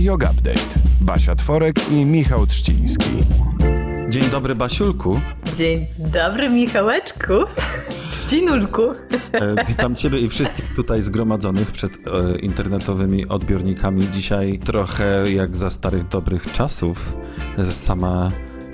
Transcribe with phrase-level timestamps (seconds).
[0.00, 0.80] Yoga Update.
[1.00, 3.10] Basia Tworek i Michał Trzciński.
[4.08, 5.20] Dzień dobry, Basiulku.
[5.56, 7.32] Dzień dobry, Michałeczku.
[8.12, 8.82] Ścinulku.
[9.32, 14.10] E, witam Ciebie i wszystkich tutaj zgromadzonych przed e, internetowymi odbiornikami.
[14.10, 17.16] Dzisiaj trochę jak za starych dobrych czasów.
[17.58, 18.32] E, sama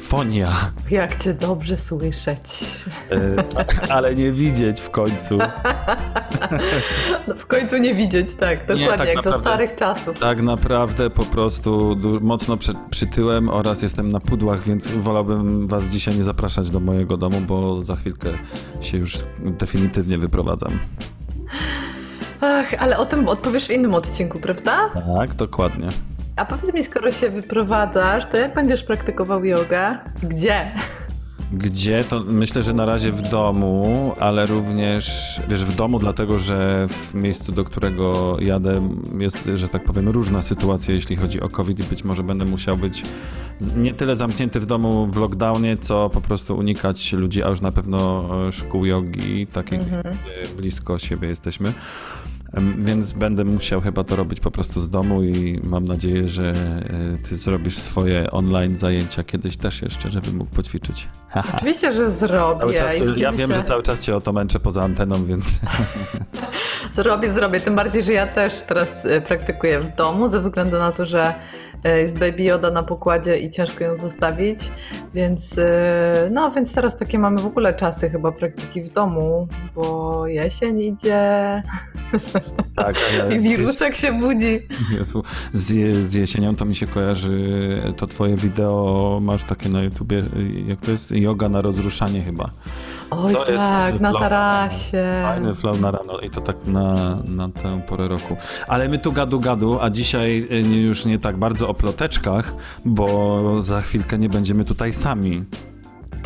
[0.09, 0.53] fonia.
[0.91, 2.41] Jak cię dobrze słyszeć.
[3.11, 5.39] E, ale nie widzieć w końcu.
[7.29, 8.59] No, w końcu nie widzieć, tak.
[8.59, 9.39] Dokładnie, Nie, tak jak naprawdę.
[9.39, 10.19] za starych czasów.
[10.19, 16.17] Tak naprawdę po prostu mocno przy, przytyłem oraz jestem na pudłach, więc wolałbym Was dzisiaj
[16.17, 18.29] nie zapraszać do mojego domu, bo za chwilkę
[18.81, 20.79] się już definitywnie wyprowadzam.
[22.41, 24.91] Ach, ale o tym odpowiesz w innym odcinku, prawda?
[25.19, 25.89] Tak, dokładnie.
[26.37, 29.99] A powiedz mi, skoro się wyprowadzasz, to jak będziesz praktykował jogę?
[30.23, 30.73] Gdzie?
[31.53, 32.05] Gdzie?
[32.05, 37.15] To myślę, że na razie w domu, ale również wiesz, w domu, dlatego że w
[37.15, 41.83] miejscu, do którego jadę, jest, że tak powiem, różna sytuacja, jeśli chodzi o COVID i
[41.83, 43.03] być może będę musiał być
[43.77, 47.73] nie tyle zamknięty w domu w lockdownie, co po prostu unikać ludzi, a już na
[47.73, 51.73] pewno e, szkół jogi, takich gdzie blisko siebie jesteśmy.
[52.79, 57.19] Więc będę musiał chyba to robić po prostu z domu i mam nadzieję, że e,
[57.29, 61.09] ty zrobisz swoje online zajęcia kiedyś też jeszcze, żebym mógł poćwiczyć.
[61.55, 62.75] Oczywiście, że zrobię.
[62.75, 65.53] Czas, I ja wiem, się- że cały czas cię o to męczę poza anteną, więc
[66.95, 67.61] Zrobię, zrobię.
[67.61, 71.23] Tym bardziej, że ja też teraz e, praktykuję w domu, ze względu na to, że
[71.27, 71.35] e,
[71.89, 74.59] jest Baby Yoda na pokładzie i ciężko ją zostawić.
[75.15, 80.27] Więc e, no, więc teraz takie mamy w ogóle czasy chyba praktyki w domu, bo
[80.27, 81.23] jesień idzie
[82.77, 82.97] tak.
[83.37, 84.61] i wirusek się budzi.
[84.99, 85.23] Jezu,
[85.53, 90.23] z, je- z jesienią to mi się kojarzy to twoje wideo, masz takie na YouTubie,
[90.67, 91.11] jak to jest?
[91.13, 92.51] Yoga na rozruszanie chyba.
[93.19, 95.23] Oj To tak, na tarasie.
[95.23, 98.37] Fajny flow na rano i to tak na, na tę porę roku.
[98.69, 102.55] Ale my tu gadu gadu, a dzisiaj y, już nie tak bardzo o ploteczkach,
[102.85, 105.45] bo za chwilkę nie będziemy tutaj sami.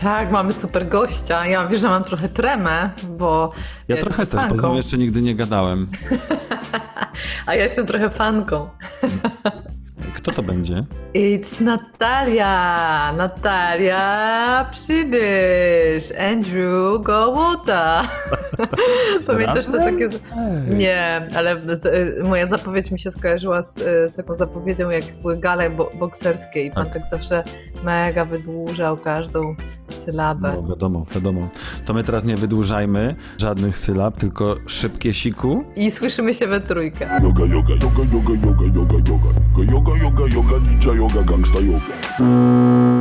[0.02, 1.46] Tak, mamy super gościa.
[1.46, 3.52] Ja wiesz, że mam trochę tremę, bo
[3.88, 5.88] Ja ja trochę też, bo z jeszcze nigdy nie gadałem.
[7.46, 8.68] A ja jestem trochę fanką.
[10.14, 10.84] Kto to będzie?
[11.14, 13.12] It's Natalia!
[13.16, 16.12] Natalia Przybysz!
[16.32, 18.02] Andrew Gołota!
[19.26, 20.08] Pamiętasz to takie...
[20.68, 21.56] Nie, ale
[22.24, 26.70] moja zapowiedź mi się skojarzyła z, z taką zapowiedzią, jak były gale bo, bokserskie i
[26.70, 26.94] pan Tak.
[26.94, 27.44] tak zawsze
[27.84, 29.56] mega wydłużał każdą
[30.04, 30.52] sylabę.
[30.62, 31.48] No wiadomo, wiadomo.
[31.86, 35.64] To my teraz nie wydłużajmy żadnych sylab, tylko szybkie siku.
[35.76, 37.20] I słyszymy się we trójkę.
[37.22, 39.28] Yoga, yoga, yoga, yoga, yoga, yoga, yoga.
[39.58, 41.94] Yoga, yoga, yoga, ninja yoga, gangsta yoga.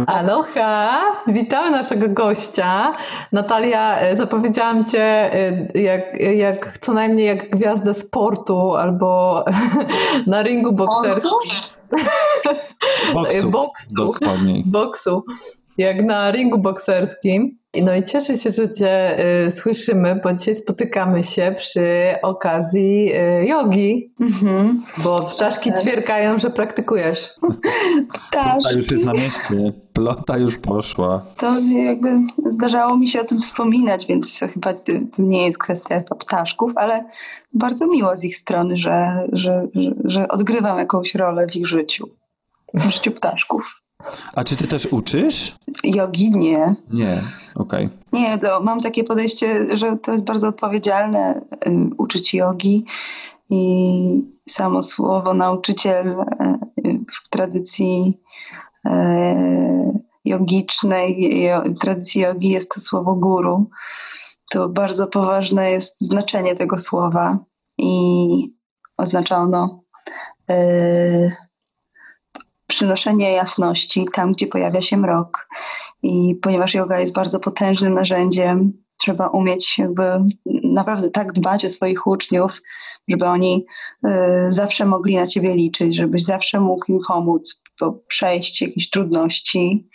[0.07, 1.01] Aloha!
[1.27, 2.95] Witamy naszego gościa.
[3.31, 9.43] Natalia, e, zapowiedziałam cię e, jak, jak co najmniej jak gwiazdę sportu albo
[10.27, 11.31] na ringu bokserskim.
[13.13, 13.49] Boksu.
[13.49, 13.93] Boksu.
[13.95, 14.63] Dokładniej.
[14.65, 15.23] Boksu.
[15.77, 17.57] Jak na ringu bokserskim.
[17.83, 21.85] No i cieszę się, że cię e, słyszymy, bo dzisiaj spotykamy się przy
[22.21, 24.83] okazji e, jogi, Mhm.
[25.03, 27.29] bo czaszki ćwierkają, że praktykujesz.
[28.31, 29.73] Tak, Plota już jest na mieście.
[29.93, 31.25] Plota już poszła.
[31.37, 35.57] to jakby zdarzało mi się o tym wspominać, więc to chyba to to nie jest
[35.57, 37.05] kwestia ptaszków, ale
[37.53, 42.09] bardzo miło z ich strony, że, że, że, że odgrywam jakąś rolę w ich życiu.
[42.73, 43.81] W życiu ptaszków.
[44.33, 45.55] A czy ty też uczysz?
[45.83, 46.75] Jogi nie.
[46.89, 47.21] Nie.
[47.55, 47.89] Okej.
[48.13, 52.85] Nie, to mam takie podejście, że to jest bardzo odpowiedzialne y, uczyć jogi
[53.49, 58.19] i samo słowo nauczyciel y, w tradycji
[58.85, 58.89] y,
[60.25, 61.31] jogicznej,
[61.79, 63.69] tradycji jogi jest to słowo guru.
[64.51, 67.39] To bardzo poważne jest znaczenie tego słowa
[67.77, 68.53] i
[68.97, 69.83] oznacza ono
[70.51, 71.31] y,
[72.77, 75.47] przynoszenie jasności tam, gdzie pojawia się mrok.
[76.03, 80.03] I ponieważ yoga jest bardzo potężnym narzędziem, trzeba umieć jakby
[80.63, 82.61] naprawdę tak dbać o swoich uczniów,
[83.09, 83.65] żeby oni
[84.05, 84.09] y,
[84.49, 89.89] zawsze mogli na ciebie liczyć, żebyś zawsze mógł im pomóc, po przejść jakieś trudności,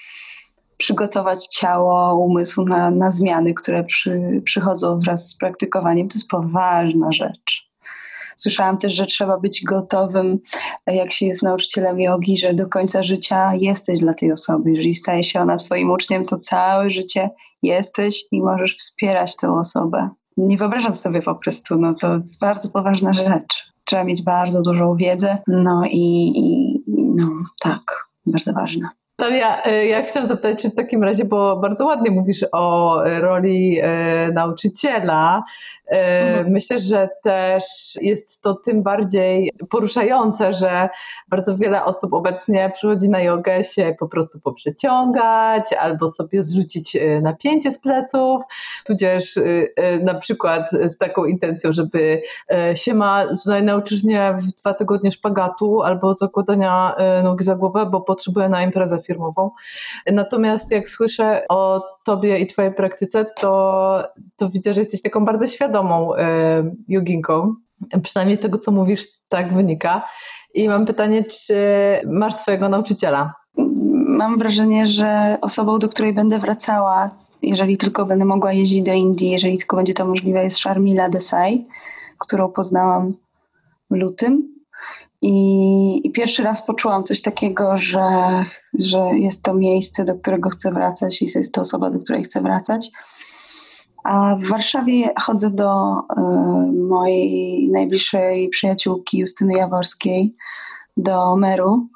[0.77, 6.09] przygotować ciało, umysł na, na zmiany, które przy, przychodzą wraz z praktykowaniem.
[6.09, 7.72] To jest poważna rzecz.
[8.43, 10.39] Słyszałam też, że trzeba być gotowym,
[10.87, 14.71] jak się jest nauczycielem jogi, że do końca życia jesteś dla tej osoby.
[14.71, 17.31] Jeżeli staje się ona twoim uczniem, to całe życie
[17.63, 20.09] jesteś i możesz wspierać tę osobę.
[20.37, 23.73] Nie wyobrażam sobie po prostu, no to jest bardzo poważna rzecz.
[23.85, 27.29] Trzeba mieć bardzo dużą wiedzę, no i, i no
[27.61, 27.83] tak,
[28.27, 28.89] bardzo ważne.
[29.19, 33.79] Natalia, e, ja chciałam zapytać, czy w takim razie, bo bardzo ładnie mówisz o roli
[33.83, 35.43] e, nauczyciela,
[35.93, 36.53] Mhm.
[36.53, 37.65] Myślę, że też
[38.01, 40.89] jest to tym bardziej poruszające, że
[41.29, 47.21] bardzo wiele osób obecnie przychodzi na jogę się po prostu poprzeciągać albo sobie zrzucić e,
[47.21, 48.43] napięcie z pleców,
[48.85, 49.43] tudzież e,
[49.77, 52.23] e, na przykład z taką intencją, żeby
[52.75, 53.25] się ma,
[53.63, 59.01] nauczysz mnie w dwa tygodnie szpagatu albo zakładania nogi za głowę, bo potrzebuję na imprezę
[59.01, 59.51] firmową.
[60.13, 64.05] Natomiast jak słyszę o tobie i twojej praktyce, to,
[64.37, 66.25] to widzę, że jesteś taką bardzo świadomą e,
[66.89, 67.55] joginką.
[68.03, 70.07] Przynajmniej z tego, co mówisz, tak wynika.
[70.55, 71.57] I mam pytanie, czy
[72.07, 73.35] masz swojego nauczyciela?
[74.07, 77.11] Mam wrażenie, że osobą, do której będę wracała,
[77.43, 81.67] jeżeli tylko będę mogła jeździć do Indii, jeżeli tylko będzie to możliwe, jest Sharmila Desai,
[82.19, 83.15] którą poznałam
[83.91, 84.62] w lutym.
[85.23, 88.01] I, I, pierwszy raz poczułam coś takiego, że,
[88.79, 92.41] że jest to miejsce, do którego chcę wracać i jest to osoba, do której chcę
[92.41, 92.91] wracać.
[94.05, 100.31] A w Warszawie chodzę do y, mojej najbliższej przyjaciółki Justyny Jaworskiej,
[100.97, 101.89] do Meru,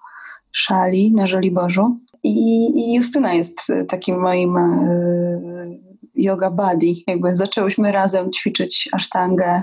[0.52, 1.98] Szali na Żoliborzu.
[2.22, 3.58] I, I Justyna jest
[3.88, 5.80] takim moim y,
[6.14, 6.94] yoga buddy.
[7.06, 9.62] Jakby zaczęłyśmy razem ćwiczyć asztangę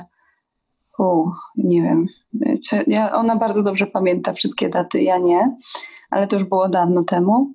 [1.00, 2.06] u, nie wiem.
[2.88, 5.58] Ja, ona bardzo dobrze pamięta wszystkie daty, ja nie,
[6.10, 7.54] ale to już było dawno temu.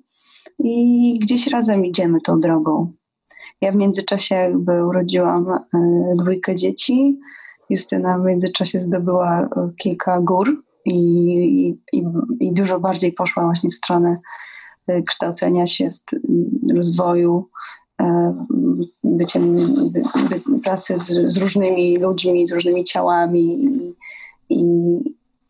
[0.59, 2.91] I gdzieś razem idziemy tą drogą.
[3.61, 5.57] Ja w międzyczasie jakby urodziłam y,
[6.15, 7.19] dwójkę dzieci.
[7.69, 9.47] Justyna w międzyczasie zdobyła e,
[9.77, 12.03] kilka gór i, i,
[12.39, 14.17] i dużo bardziej poszła właśnie w stronę
[14.87, 15.89] e, kształcenia się,
[16.75, 17.49] rozwoju,
[19.03, 19.55] byciem,
[19.91, 23.93] by, by, pracy z, z, różnymi ludźmi, z różnymi ciałami i,
[24.49, 24.63] i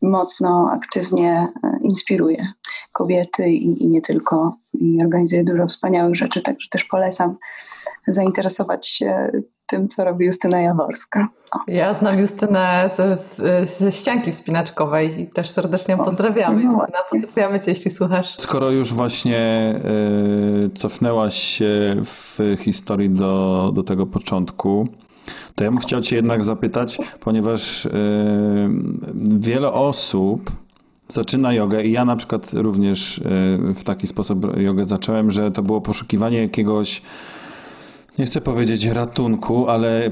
[0.01, 2.47] mocno, aktywnie e, inspiruje
[2.91, 4.57] kobiety i, i, nie tylko.
[4.73, 7.37] I organizuje dużo wspaniałych rzeczy, także też polecam
[8.07, 9.31] zainteresować się
[9.69, 11.27] tym, co robi Justyna Jaworska.
[11.51, 11.59] O.
[11.67, 13.17] Ja znam Justynę ze,
[13.65, 16.55] ze ścianki wspinaczkowej i też serdecznie ją pozdrawiamy.
[16.55, 18.35] No, Justyna, pozdrawiamy Cię, jeśli słuchasz.
[18.37, 19.73] Skoro już właśnie
[20.65, 24.87] y, cofnęłaś się w historii do, do tego początku,
[25.55, 27.89] to ja bym chciał Cię jednak zapytać, ponieważ y,
[29.39, 30.51] wiele osób
[31.07, 33.21] zaczyna jogę i ja na przykład również y,
[33.75, 37.01] w taki sposób jogę zacząłem, że to było poszukiwanie jakiegoś
[38.19, 40.11] nie chcę powiedzieć ratunku, ale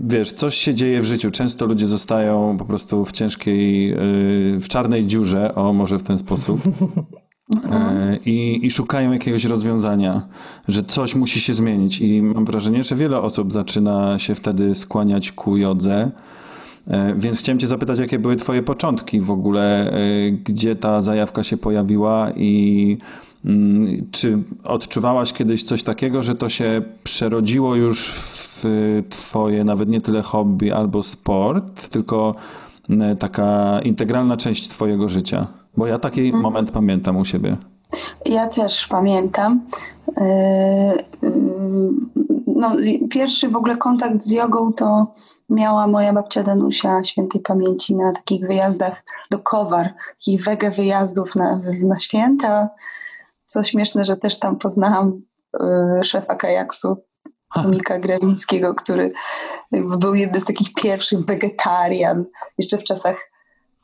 [0.00, 1.30] wiesz, coś się dzieje w życiu.
[1.30, 6.18] Często ludzie zostają po prostu w ciężkiej, y, w czarnej dziurze, o może w ten
[6.18, 6.60] sposób.
[7.70, 10.22] E, I, I, szukają jakiegoś rozwiązania,
[10.68, 12.00] że coś musi się zmienić.
[12.00, 16.10] I mam wrażenie, że wiele osób zaczyna się wtedy skłaniać ku jodze.
[16.86, 21.44] E, więc chciałem Cię zapytać, jakie były Twoje początki w ogóle, e, gdzie ta zajawka
[21.44, 22.98] się pojawiła i
[23.44, 28.64] Mm, czy odczuwałaś kiedyś coś takiego, że to się przerodziło już w
[29.08, 32.34] Twoje nawet nie tyle hobby albo sport, tylko
[32.90, 35.46] mm, taka integralna część Twojego życia?
[35.78, 36.42] Bo ja taki mhm.
[36.42, 37.56] moment pamiętam u siebie.
[38.26, 39.60] Ja też pamiętam.
[40.16, 40.24] E,
[41.22, 42.10] mm,
[42.46, 42.76] no,
[43.10, 45.14] pierwszy w ogóle kontakt z jogą to
[45.50, 51.60] miała moja babcia Danusia świętej pamięci na takich wyjazdach do Kowar, takich wege wyjazdów na,
[51.82, 52.68] na święta
[53.48, 55.22] co śmieszne, że też tam poznałam
[56.00, 56.96] y, szefa kajaksu,
[57.70, 59.12] Mika Grewińskiego, który
[59.72, 62.24] był jednym z takich pierwszych wegetarian,
[62.58, 63.30] jeszcze w czasach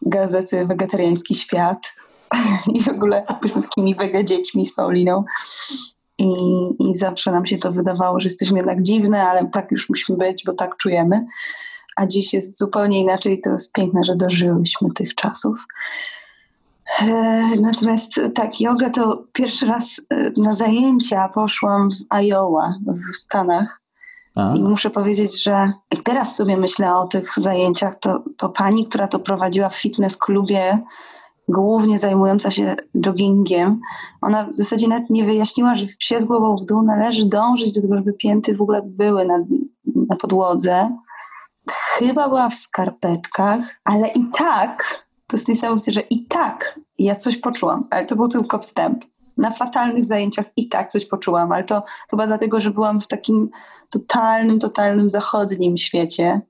[0.07, 1.95] gazety Wegetariański Świat.
[2.75, 5.25] I w ogóle byliśmy takimi wege dziećmi z Pauliną.
[6.19, 6.33] I,
[6.79, 10.43] I zawsze nam się to wydawało, że jesteśmy jednak dziwne, ale tak już musimy być,
[10.47, 11.27] bo tak czujemy.
[11.97, 13.41] A dziś jest zupełnie inaczej.
[13.41, 15.57] To jest piękne, że dożyłyśmy tych czasów.
[17.01, 17.07] E,
[17.61, 23.84] natomiast tak, yoga to pierwszy raz e, na zajęcia poszłam w Iowa w Stanach.
[24.37, 25.73] I muszę powiedzieć, że
[26.05, 30.79] teraz sobie myślę o tych zajęciach, to, to pani, która to prowadziła w fitness klubie,
[31.49, 33.81] głównie zajmująca się joggingiem,
[34.21, 37.73] ona w zasadzie nawet nie wyjaśniła, że w psie z głową w dół należy dążyć
[37.73, 39.39] do tego, żeby pięty w ogóle były na,
[40.09, 40.97] na podłodze.
[41.71, 47.37] Chyba była w skarpetkach, ale i tak to jest niesamowite, że i tak ja coś
[47.37, 49.05] poczułam, ale to był tylko wstęp.
[49.37, 53.51] Na fatalnych zajęciach i tak coś poczułam, ale to chyba dlatego, że byłam w takim
[53.91, 56.41] totalnym, totalnym zachodnim świecie,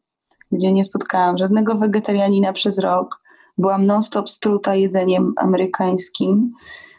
[0.53, 3.21] gdzie nie spotkałam żadnego wegetarianina przez rok.
[3.59, 6.53] Byłam non-stop struta jedzeniem amerykańskim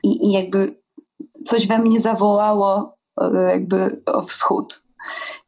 [0.04, 0.82] i, i jakby
[1.46, 4.84] coś we mnie zawołało e, jakby o wschód.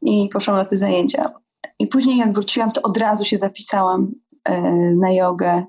[0.02, 1.32] I poszłam na te zajęcia.
[1.78, 4.12] I później jak wróciłam, to od razu się zapisałam
[4.44, 4.62] e,
[4.94, 5.64] na jogę.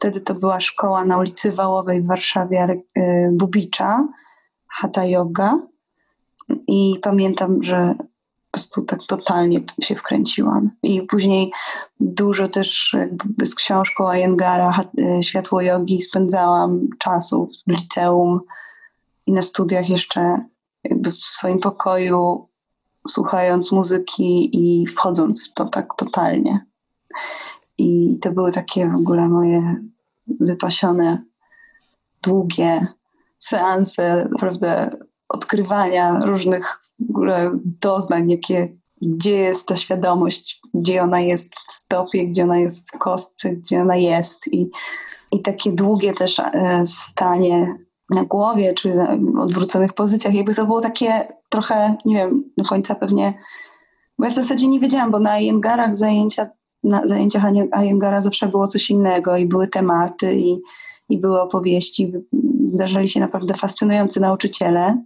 [0.00, 4.08] Wtedy to była szkoła na ulicy Wałowej w Warszawie, e, Bubicza,
[4.68, 5.58] Hatha Yoga.
[6.66, 10.70] I pamiętam, że po prostu tak totalnie się wkręciłam.
[10.82, 11.52] I później
[12.00, 12.96] dużo też
[13.44, 14.84] z książką Ayengara,
[15.22, 18.40] Światło Jogi, spędzałam czasu w liceum
[19.26, 20.44] i na studiach jeszcze
[20.84, 22.48] w swoim pokoju,
[23.08, 26.66] słuchając muzyki i wchodząc w to tak totalnie.
[27.80, 29.76] I to były takie w ogóle moje
[30.40, 31.24] wypasione,
[32.22, 32.86] długie
[33.38, 34.90] seanse, naprawdę
[35.28, 42.26] odkrywania różnych w ogóle doznań, jakie, gdzie jest ta świadomość, gdzie ona jest w stopie,
[42.26, 44.48] gdzie ona jest w kostce, gdzie ona jest.
[44.52, 44.70] I,
[45.32, 47.78] i takie długie też e, stanie
[48.10, 52.94] na głowie, czy na odwróconych pozycjach, jakby to było takie trochę, nie wiem, do końca
[52.94, 53.38] pewnie,
[54.18, 56.50] bo ja w zasadzie nie wiedziałam, bo na Iyengarach zajęcia,
[56.84, 57.42] na zajęciach
[57.82, 60.60] Iyengara zawsze było coś innego i były tematy i,
[61.08, 62.12] i były opowieści,
[62.64, 65.04] zdarzali się naprawdę fascynujący nauczyciele.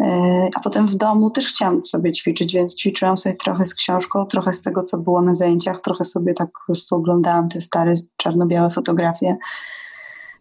[0.00, 4.26] E, a potem w domu też chciałam sobie ćwiczyć, więc ćwiczyłam sobie trochę z książką,
[4.26, 7.94] trochę z tego, co było na zajęciach, trochę sobie tak po prostu oglądałam te stare
[8.16, 9.36] czarno-białe fotografie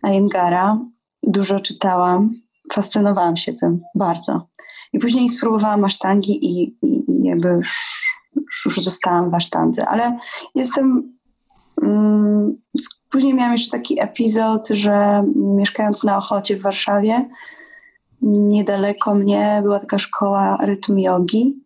[0.02, 0.80] Ayengara
[1.28, 2.32] dużo czytałam,
[2.74, 4.48] fascynowałam się tym bardzo.
[4.94, 8.02] I później spróbowałam asztangi i, i, i jakby już,
[8.66, 9.86] już zostałam w asztandze.
[9.86, 10.18] Ale
[10.56, 11.16] jestem...
[11.82, 12.58] Mm,
[13.12, 17.30] później miałam jeszcze taki epizod, że mieszkając na Ochocie w Warszawie,
[18.22, 21.66] niedaleko mnie była taka szkoła rytm jogi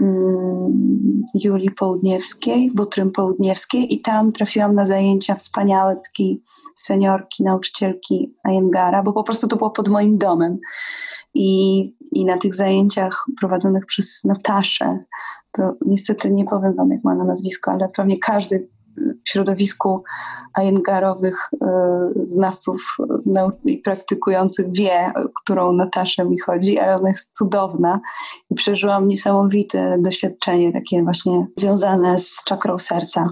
[0.00, 6.42] mm, Julii Południewskiej, Butrym Południewskiej i tam trafiłam na zajęcia wspaniałe takiej
[6.74, 10.58] seniorki, nauczycielki Ayengara, bo po prostu to było pod moim domem.
[11.34, 14.98] I, i na tych zajęciach prowadzonych przez Nataszę,
[15.52, 20.02] to niestety nie powiem wam, jak ma na nazwisko, ale pewnie każdy w środowisku
[20.54, 21.58] ajengarowych y,
[22.26, 22.96] znawców
[23.64, 25.06] i praktykujących wie,
[25.42, 28.00] którą Nataszę mi chodzi, ale ona jest cudowna
[28.50, 33.28] i przeżyłam niesamowite doświadczenie, takie właśnie związane z czakrą serca.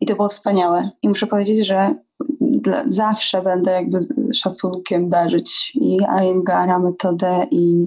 [0.00, 0.90] I to było wspaniałe.
[1.02, 1.94] I muszę powiedzieć, że
[2.40, 3.98] dla, zawsze będę jakby
[4.34, 7.86] szacunkiem darzyć i Ayengara metodę i,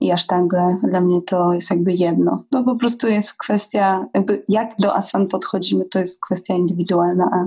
[0.00, 0.78] i asztangę.
[0.82, 2.44] Dla mnie to jest jakby jedno.
[2.50, 7.46] To po prostu jest kwestia, jakby jak do asan podchodzimy, to jest kwestia indywidualna, a,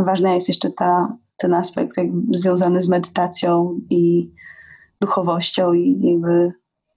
[0.00, 1.96] a ważna jest jeszcze ta, ten aspekt
[2.30, 4.30] związany z medytacją i
[5.00, 6.52] duchowością i jakby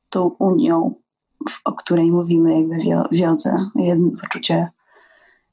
[0.10, 0.94] tą unią,
[1.66, 2.76] o której mówimy jakby
[3.12, 3.70] w jodze.
[3.76, 4.68] Jedno poczucie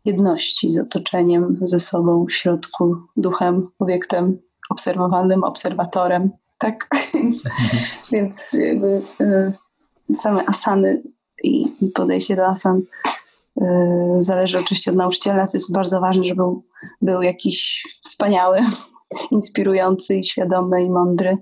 [0.04, 4.38] jedności z otoczeniem, ze sobą, w środku, duchem, obiektem
[4.70, 6.30] obserwowanym, obserwatorem.
[6.58, 7.44] Tak, więc,
[8.12, 9.52] więc jakby y,
[10.14, 11.02] same asany
[11.44, 12.82] i, podejście do asan
[13.62, 13.64] y,
[14.20, 15.46] zależy oczywiście od nauczyciela.
[15.46, 16.64] To jest bardzo ważne, żeby był,
[17.02, 18.58] był jakiś wspaniały,
[19.30, 21.38] inspirujący i świadomy i mądry.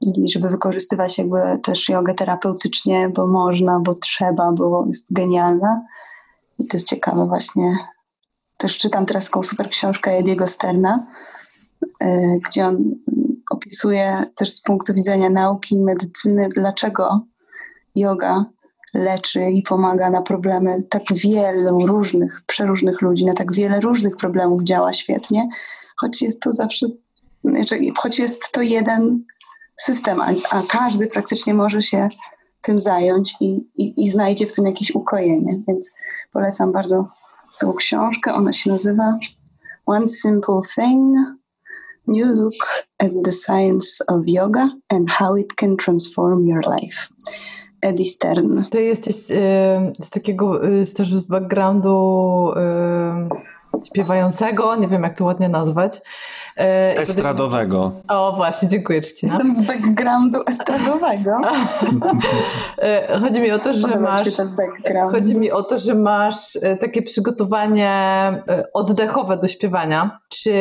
[0.00, 5.82] I żeby wykorzystywać jakby też jogę terapeutycznie, bo można, bo trzeba, bo jest genialna
[6.58, 7.76] i to jest ciekawe właśnie.
[8.56, 11.06] Też czytam teraz taką super książkę Ediego Sterna,
[12.00, 12.94] e, gdzie on
[13.70, 17.20] opisuje też z punktu widzenia nauki i medycyny, dlaczego
[17.94, 18.44] yoga
[18.94, 24.62] leczy i pomaga na problemy tak wielu różnych, przeróżnych ludzi, na tak wiele różnych problemów
[24.62, 25.48] działa świetnie,
[25.96, 26.86] choć jest to zawsze,
[27.44, 29.24] znaczy, choć jest to jeden
[29.76, 32.08] system, a, a każdy praktycznie może się
[32.62, 35.62] tym zająć i, i, i znajdzie w tym jakieś ukojenie.
[35.68, 35.94] Więc
[36.32, 37.06] polecam bardzo
[37.60, 38.34] tą książkę.
[38.34, 39.18] Ona się nazywa
[39.86, 41.39] One Simple Thing
[42.10, 42.54] New Look
[42.98, 47.08] at the Science of Yoga and How It Can Transform Your Life.
[47.82, 48.64] Eddie Stern.
[48.70, 49.34] Ty jesteś y,
[50.00, 56.00] z takiego, y, z też z backgroundu y, śpiewającego, nie wiem jak to ładnie nazwać.
[56.96, 57.92] Estradowego.
[58.08, 59.26] O, właśnie, dziękuję Ci.
[59.26, 61.38] Jestem z backgroundu estradowego.
[63.22, 64.22] Chodzi mi o to, że masz.
[65.10, 67.92] Chodzi mi o to, że masz takie przygotowanie
[68.74, 70.19] oddechowe do śpiewania.
[70.32, 70.54] Czy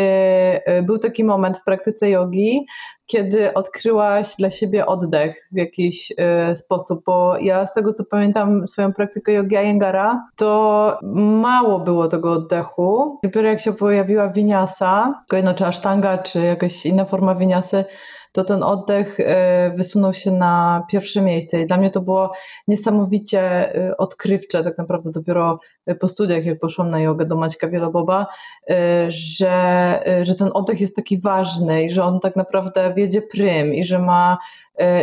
[0.84, 2.66] był taki moment w praktyce jogi,
[3.06, 8.68] kiedy odkryłaś dla siebie oddech w jakiś y, sposób, bo ja z tego co pamiętam
[8.68, 11.00] swoją praktykę yogi Iyengar'a, to
[11.42, 13.20] mało było tego oddechu.
[13.24, 17.86] Dopiero jak się pojawiła winiasa, kolejno czy asztanga, czy jakaś inna forma winiasy,
[18.32, 21.62] to ten oddech e, wysunął się na pierwsze miejsce.
[21.62, 22.32] I dla mnie to było
[22.68, 23.42] niesamowicie
[23.76, 25.60] e, odkrywcze, tak naprawdę dopiero
[26.00, 28.28] po studiach, jak poszłam na jogę do Maćka Wieloboba,
[28.70, 33.74] e, że, że ten oddech jest taki ważny i że on tak naprawdę wiedzie prym
[33.74, 34.38] i że ma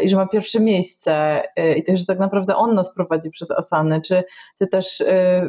[0.02, 1.42] i że ma pierwsze miejsce
[1.76, 4.00] i też, że tak naprawdę on nas prowadzi przez asany.
[4.00, 4.24] Czy
[4.58, 5.02] ty też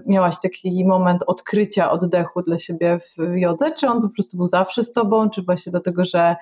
[0.05, 4.83] miałaś taki moment odkrycia oddechu dla siebie w jodze, czy on po prostu był zawsze
[4.83, 6.35] z tobą, czy właśnie dlatego, że e,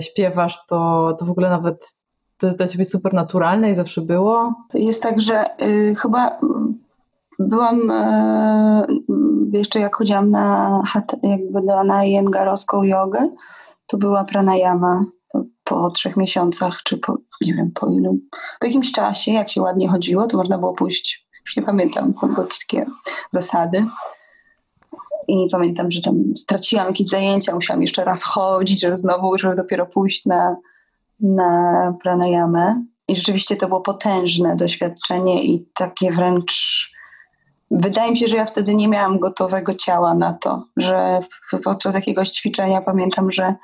[0.00, 1.94] śpiewasz, to, to w ogóle nawet
[2.38, 4.54] to jest dla ciebie super naturalne i zawsze było?
[4.74, 6.40] Jest tak, że y, chyba
[7.38, 8.86] byłam y,
[9.52, 10.80] jeszcze jak chodziłam na
[11.22, 13.28] jakby na jengarowską jogę,
[13.86, 15.04] to była pranayama
[15.64, 18.18] po trzech miesiącach, czy po, nie wiem, po ilu,
[18.60, 22.46] po jakimś czasie, jak się ładnie chodziło, to można było pójść, już nie pamiętam, były
[22.46, 22.86] jakieś
[23.30, 23.86] zasady,
[25.28, 29.86] i pamiętam, że tam straciłam jakieś zajęcia, musiałam jeszcze raz chodzić, żeby znowu, żeby dopiero
[29.86, 30.56] pójść na,
[31.20, 32.84] na pranayamę.
[33.08, 36.90] I rzeczywiście to było potężne doświadczenie i takie wręcz.
[37.70, 41.20] Wydaje mi się, że ja wtedy nie miałam gotowego ciała na to, że
[41.64, 43.54] podczas jakiegoś ćwiczenia pamiętam, że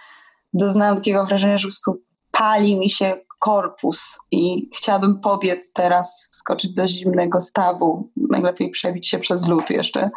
[0.55, 6.75] doznałam takiego wrażenia, że po prostu pali mi się korpus i chciałabym pobiec teraz, wskoczyć
[6.75, 10.11] do zimnego stawu, najlepiej przebić się przez lód jeszcze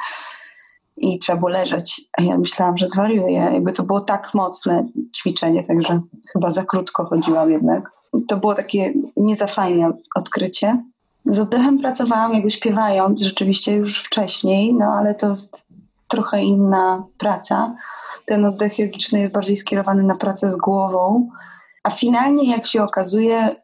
[0.98, 2.02] i trzeba było leżeć.
[2.18, 3.40] A ja myślałam, że zwariuję.
[3.54, 6.02] Jakby to było tak mocne ćwiczenie, także
[6.34, 7.92] chyba za krótko chodziłam jednak.
[8.28, 10.84] To było takie niezafajne odkrycie.
[11.26, 15.66] Z oddechem pracowałam jakby śpiewając rzeczywiście już wcześniej, no ale to jest
[16.08, 17.76] trochę inna praca.
[18.26, 21.30] Ten oddech jogiczny jest bardziej skierowany na pracę z głową,
[21.84, 23.56] a finalnie jak się okazuje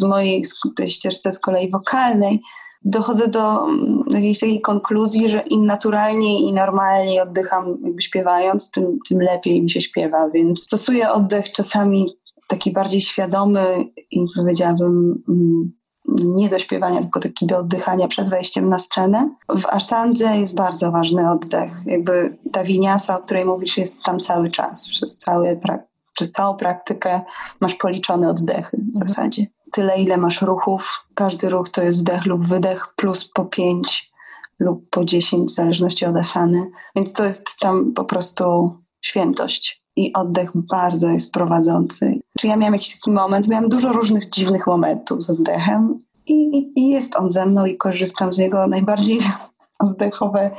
[0.00, 0.42] w mojej
[0.76, 2.42] tej ścieżce z kolei wokalnej,
[2.84, 8.98] dochodzę do mm, jakiejś takiej konkluzji, że im naturalniej i normalniej oddycham jakby śpiewając, tym,
[9.08, 12.16] tym lepiej mi się śpiewa, więc stosuję oddech czasami
[12.48, 15.72] taki bardziej świadomy i powiedziałabym mm,
[16.08, 19.34] nie do śpiewania, tylko taki do oddychania przed wejściem na scenę.
[19.48, 21.72] W asztandze jest bardzo ważny oddech.
[21.86, 25.60] Jakby ta winiasa, o której mówisz, jest tam cały czas, przez, cały
[26.12, 27.20] przez całą praktykę
[27.60, 28.92] masz policzone oddechy w mhm.
[28.92, 31.06] zasadzie tyle, ile masz ruchów.
[31.14, 34.12] Każdy ruch to jest wdech lub wydech, plus po pięć
[34.58, 36.70] lub po dziesięć, w zależności od asany.
[36.96, 39.82] Więc to jest tam po prostu świętość.
[39.96, 42.20] I oddech bardzo jest prowadzący.
[42.38, 46.88] Czy ja miałam jakiś taki moment, miałam dużo różnych dziwnych momentów z oddechem i, i
[46.88, 48.66] jest on ze mną i korzystam z niego.
[48.66, 49.18] Najbardziej
[49.78, 50.50] oddechowe,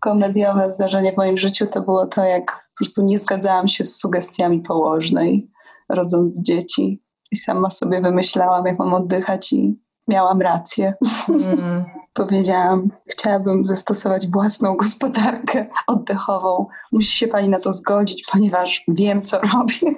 [0.00, 3.96] komediowe zdarzenie w moim życiu to było to, jak po prostu nie zgadzałam się z
[3.96, 5.50] sugestiami położnej,
[5.88, 10.94] rodząc dzieci i sama sobie wymyślałam, jak mam oddychać i miałam rację.
[11.28, 11.84] Mm.
[12.14, 16.66] Powiedziałam, chciałabym zastosować własną gospodarkę oddechową.
[16.92, 19.94] Musi się pani na to zgodzić, ponieważ wiem, co robię.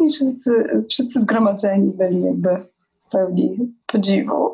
[0.00, 2.66] I wszyscy, wszyscy zgromadzeni byli jakby
[3.10, 4.52] pełni podziwu.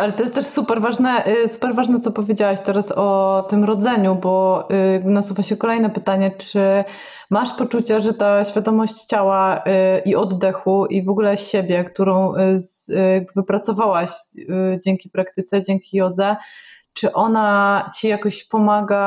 [0.00, 4.14] Ale to jest też super ważne, y, super ważne, co powiedziałaś teraz o tym rodzeniu,
[4.14, 6.60] bo y, nasuwa się kolejne pytanie, czy
[7.30, 9.60] masz poczucie, że ta świadomość ciała y,
[10.04, 12.32] i oddechu i w ogóle siebie, którą
[13.36, 14.10] wypracowałaś
[14.84, 16.36] dzięki praktyce, dzięki jodze,
[16.96, 18.98] czy ona ci jakoś pomaga,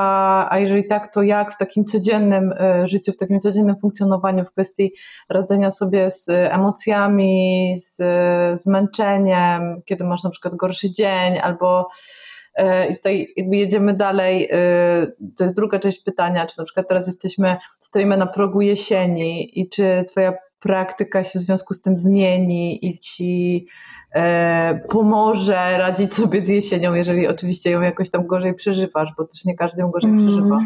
[0.50, 4.52] a jeżeli tak, to jak w takim codziennym e, życiu, w takim codziennym funkcjonowaniu w
[4.52, 4.94] kwestii
[5.30, 8.02] radzenia sobie z emocjami, z
[8.62, 11.90] zmęczeniem, kiedy masz na przykład gorszy dzień, albo
[12.56, 14.58] e, i tutaj jakby jedziemy dalej, e,
[15.38, 19.70] to jest druga część pytania, czy na przykład teraz jesteśmy, stoimy na progu jesieni i
[19.70, 23.99] czy twoja praktyka się w związku z tym zmieni i ci e,
[24.90, 29.56] pomoże radzić sobie z jesienią, jeżeli oczywiście ją jakoś tam gorzej przeżywasz, bo też nie
[29.56, 30.26] każdy ją gorzej mm.
[30.26, 30.60] przeżywa.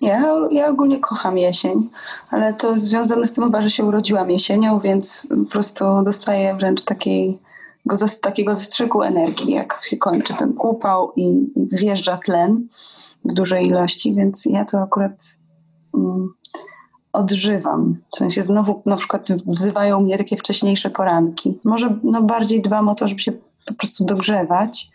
[0.00, 1.88] Ja, ja ogólnie kocham jesień,
[2.30, 6.82] ale to związane z tym chyba, że się urodziłam jesienią, więc po prostu dostaję wręcz
[6.84, 7.38] takiej,
[7.86, 12.68] go, takiego zastrzyku energii, jak się kończy ten upał i, i wjeżdża tlen
[13.24, 15.36] w dużej ilości, więc ja to akurat
[15.94, 16.28] mm,
[17.12, 17.96] odżywam.
[18.12, 21.58] W sensie znowu na przykład wzywają mnie takie wcześniejsze poranki.
[21.64, 23.32] Może no, bardziej dbam o to, żeby się
[23.66, 24.90] po prostu dogrzewać,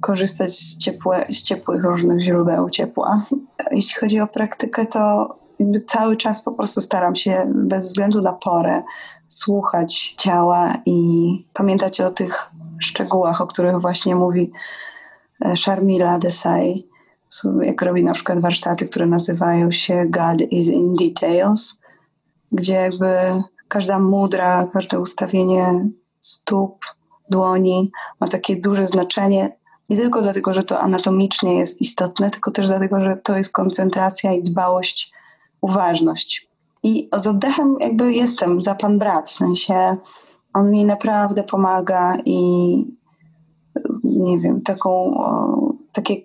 [0.00, 3.22] korzystać z, ciepłe, z ciepłych różnych źródeł ciepła.
[3.70, 8.32] Jeśli chodzi o praktykę, to jakby cały czas po prostu staram się bez względu na
[8.32, 8.82] porę
[9.28, 14.50] słuchać ciała i pamiętać o tych szczegółach, o których właśnie mówi
[15.44, 16.86] e, Sharmila Desai
[17.62, 21.80] jak robi na przykład warsztaty, które nazywają się God is in Details,
[22.52, 23.16] gdzie jakby
[23.68, 25.88] każda mudra, każde ustawienie
[26.20, 26.84] stóp,
[27.30, 29.56] dłoni ma takie duże znaczenie.
[29.90, 34.32] Nie tylko dlatego, że to anatomicznie jest istotne, tylko też dlatego, że to jest koncentracja
[34.32, 35.12] i dbałość,
[35.60, 36.48] uważność.
[36.82, 39.96] I z oddechem jakby jestem za pan brat, w sensie
[40.54, 42.36] on mi naprawdę pomaga i
[44.04, 45.14] nie wiem, taką,
[45.92, 46.16] takie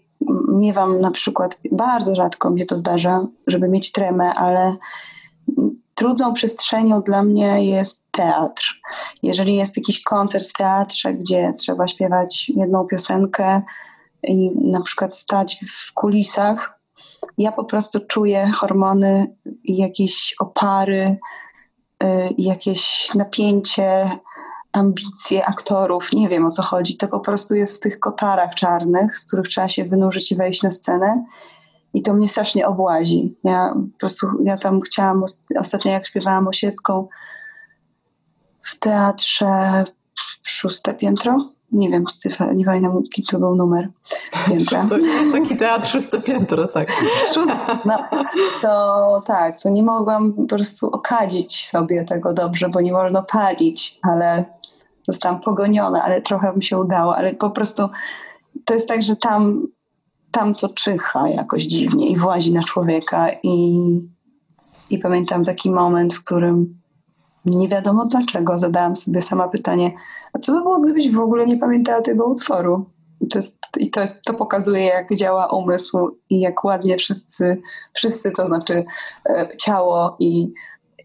[0.48, 4.76] miewam na przykład, bardzo rzadko mnie to zdarza, żeby mieć tremę, ale
[5.96, 8.80] trudną przestrzenią dla mnie jest teatr.
[9.24, 13.62] Jeżeli jest jakiś koncert w teatrze, gdzie trzeba śpiewać jedną piosenkę
[14.24, 16.80] i na przykład stać w kulisach,
[17.38, 21.18] ja po prostu czuję hormony jakieś opary,
[22.04, 24.10] y, jakieś napięcie,
[24.74, 26.14] ambicje aktorów.
[26.14, 26.98] Nie wiem o co chodzi.
[26.98, 30.64] To po prostu jest w tych kotarach czarnych, z których trzeba się wynurzyć i wejść
[30.64, 31.26] na scenę.
[31.94, 33.38] I to mnie strasznie obłazi.
[33.44, 35.24] Ja po prostu, ja tam chciałam,
[35.60, 37.08] ostatnio jak śpiewałam Osiecką
[38.62, 39.84] w teatrze
[40.44, 43.90] Szóste Piętro, nie wiem, z cyfr, nie pamiętam jaki to był numer
[44.48, 44.88] piętra.
[45.34, 46.88] Taki teatr szóste piętro, tak.
[47.86, 47.98] No,
[48.62, 54.00] to tak, to nie mogłam po prostu okadzić sobie tego dobrze, bo nie wolno palić,
[54.02, 54.46] ale
[55.08, 57.90] zostałam pogoniona, ale trochę mi się udało, ale po prostu
[58.66, 59.68] to jest tak, że tam
[60.32, 63.28] tam to czyha jakoś dziwnie i włazi na człowieka.
[63.44, 63.78] I,
[64.90, 66.82] I pamiętam taki moment, w którym
[67.46, 69.92] nie wiadomo dlaczego zadałam sobie sama pytanie,
[70.34, 72.86] a co by było, gdybyś w ogóle nie pamiętała tego utworu?
[73.22, 77.62] I to, jest, i to, jest, to pokazuje, jak działa umysł i jak ładnie wszyscy,
[77.94, 78.86] wszyscy to znaczy
[79.30, 80.54] e, ciało i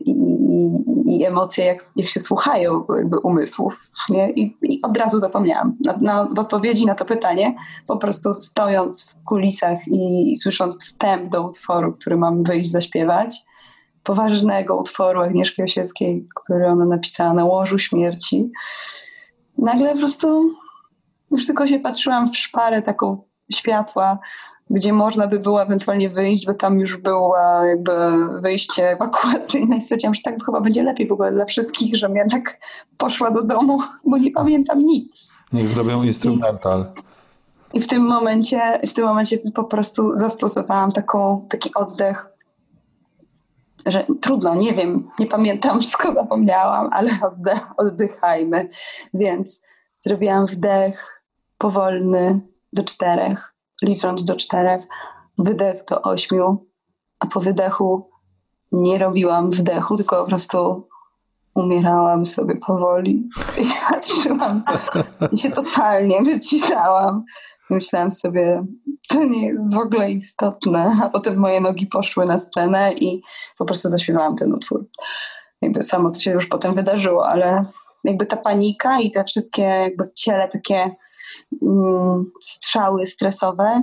[0.07, 3.93] i, emocje, jak, jak się słuchają jakby umysłów.
[4.11, 4.31] Nie?
[4.31, 5.77] I, I, od razu zapomniałam.
[5.85, 7.55] Na, na, w odpowiedzi na to pytanie,
[7.87, 13.37] po prostu stojąc w kulisach i, i słysząc wstęp do utworu, który mam wyjść zaśpiewać,
[14.03, 18.51] poważnego utworu Agnieszki Osieckiej, który ona napisała na łożu śmierci,
[19.59, 20.51] nagle po prostu
[21.31, 24.19] już tylko się patrzyłam w szparę taką światła
[24.71, 27.93] gdzie można by było ewentualnie wyjść, bo tam już było jakby
[28.41, 32.59] wyjście ewakuacyjne i stwierdziłam, że tak chyba będzie lepiej w ogóle dla wszystkich, żebym jednak
[32.97, 35.39] poszła do domu, bo nie pamiętam nic.
[35.53, 36.93] Niech zrobią instrumental.
[37.75, 42.27] I, i w tym momencie, w tym momencie po prostu zastosowałam taką, taki oddech,
[43.87, 48.69] że trudno, nie wiem, nie pamiętam, wszystko zapomniałam, ale oddech, oddychajmy.
[49.15, 49.63] Więc
[50.01, 51.23] zrobiłam wdech
[51.59, 52.41] powolny
[52.73, 54.87] do czterech licząc do czterech,
[55.39, 56.67] wydech do ośmiu,
[57.19, 58.11] a po wydechu
[58.73, 60.89] nie robiłam wdechu, tylko po prostu
[61.55, 63.29] umierałam sobie powoli
[63.63, 64.65] i patrzyłam
[65.33, 67.25] i się totalnie wyciszałam.
[67.71, 68.67] myślałam sobie,
[69.09, 73.23] to nie jest w ogóle istotne, a potem moje nogi poszły na scenę i
[73.59, 74.87] po prostu zaśpiewałam ten utwór.
[75.63, 77.65] Jakby samo to się już potem wydarzyło, ale
[78.07, 80.91] jakby ta panika i te wszystkie jakby w ciele takie
[81.63, 83.83] mm, strzały stresowe,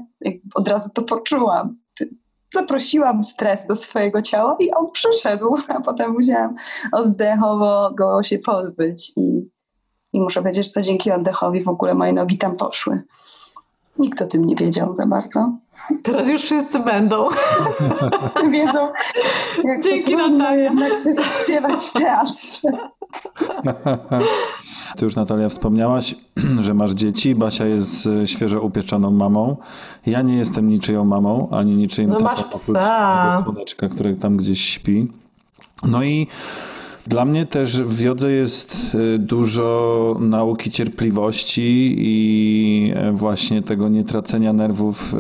[0.56, 1.78] od razu to poczułam.
[2.54, 6.56] Zaprosiłam stres do swojego ciała i on przyszedł, a potem musiałam
[6.92, 9.50] oddechowo go się pozbyć i,
[10.14, 13.04] i muszę powiedzieć, że to dzięki oddechowi w ogóle moje nogi tam poszły.
[14.00, 15.58] Nikt o tym nie wiedział za bardzo.
[16.04, 17.30] Teraz już wszyscy będą.
[18.52, 18.90] Wiedzą,
[19.64, 20.64] jak Dzięki Natalia.
[20.64, 22.70] jednak się śpiewać w teatrze.
[24.98, 26.16] Ty już Natalia wspomniałaś,
[26.66, 27.36] że masz dzieci.
[27.36, 29.58] Basia jest e, świeżo upieczoną mamą.
[30.06, 32.84] Ja nie jestem niczyją mamą, ani niczyim no tatą, oprócz
[33.44, 35.08] słoneczka, który tam gdzieś śpi.
[35.84, 36.28] No i
[37.08, 44.54] dla mnie też w jodze jest e, dużo nauki cierpliwości i e, właśnie tego nietracenia
[44.54, 45.16] nerwów,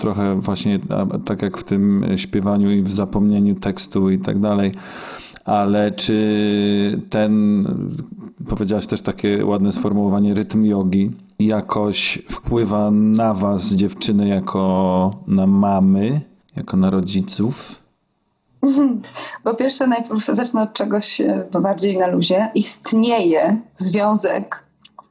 [0.00, 0.78] trochę właśnie
[1.24, 4.72] tak jak w tym śpiewaniu i w zapomnieniu tekstu i tak dalej
[5.44, 7.64] ale czy ten,
[8.48, 16.20] powiedziałaś też takie ładne sformułowanie, rytm jogi, jakoś wpływa na was, dziewczyny, jako na mamy,
[16.56, 17.82] jako na rodziców?
[19.44, 22.48] Po pierwsze, najpierw zacznę od czegoś e, bardziej na luzie.
[22.54, 24.64] Istnieje związek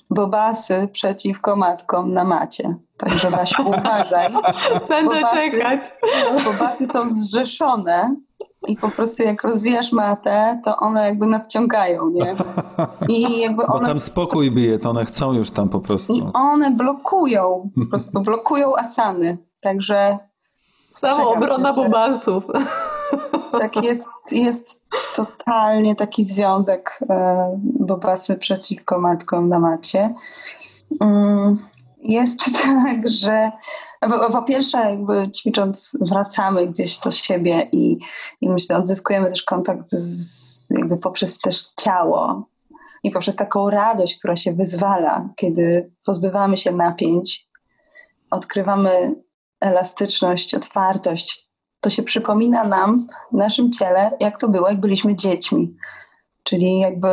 [0.09, 2.75] bobasy przeciwko matkom na macie.
[2.97, 4.33] Także Basiu, uważaj.
[4.89, 5.81] Będę bobasy, czekać.
[6.45, 8.15] Bobasy są zrzeszone
[8.67, 12.35] i po prostu jak rozwijasz matę, to one jakby nadciągają, nie?
[13.09, 13.79] I jakby one...
[13.79, 16.13] Bo tam spokój bije, to one chcą już tam po prostu.
[16.13, 20.17] I one blokują, po prostu blokują asany, także...
[20.91, 22.43] Samoobrona bobasów.
[23.59, 24.79] Tak jest, jest
[25.15, 30.13] totalnie taki związek e, bobasy przeciwko matkom na macie.
[31.01, 31.57] Mm,
[32.03, 33.51] jest tak, że
[34.31, 37.99] Po, pierwsze, jakby ćwicząc, wracamy gdzieś do siebie i,
[38.41, 42.47] i myślę, odzyskujemy też kontakt z, jakby poprzez też ciało
[43.03, 47.47] i poprzez taką radość, która się wyzwala, kiedy pozbywamy się napięć,
[48.31, 49.15] odkrywamy
[49.61, 51.49] elastyczność, otwartość.
[51.81, 55.75] To się przypomina nam w naszym ciele, jak to było, jak byliśmy dziećmi.
[56.43, 57.09] Czyli jakby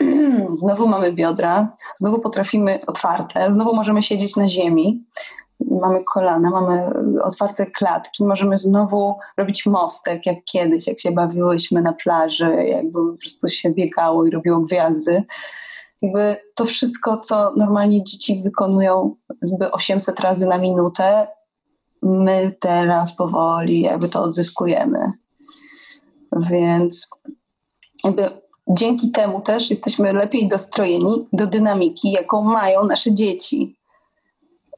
[0.62, 5.04] znowu mamy biodra, znowu potrafimy otwarte, znowu możemy siedzieć na ziemi,
[5.60, 6.90] mamy kolana, mamy
[7.22, 13.18] otwarte klatki, możemy znowu robić mostek, jak kiedyś, jak się bawiłyśmy na plaży, jakby po
[13.18, 15.24] prostu się biegało i robiło gwiazdy.
[16.02, 21.26] Jakby to wszystko, co normalnie dzieci wykonują jakby 800 razy na minutę,
[22.02, 25.12] my teraz powoli jakby to odzyskujemy.
[26.50, 27.08] Więc
[28.04, 28.30] jakby
[28.68, 33.76] dzięki temu też jesteśmy lepiej dostrojeni do dynamiki, jaką mają nasze dzieci.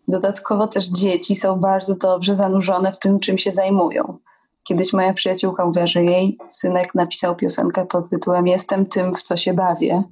[0.08, 4.18] Dodatkowo też dzieci są bardzo dobrze zanurzone w tym, czym się zajmują.
[4.64, 9.36] Kiedyś moja przyjaciółka mówiła, że jej synek napisał piosenkę pod tytułem Jestem tym, w co
[9.36, 10.02] się bawię.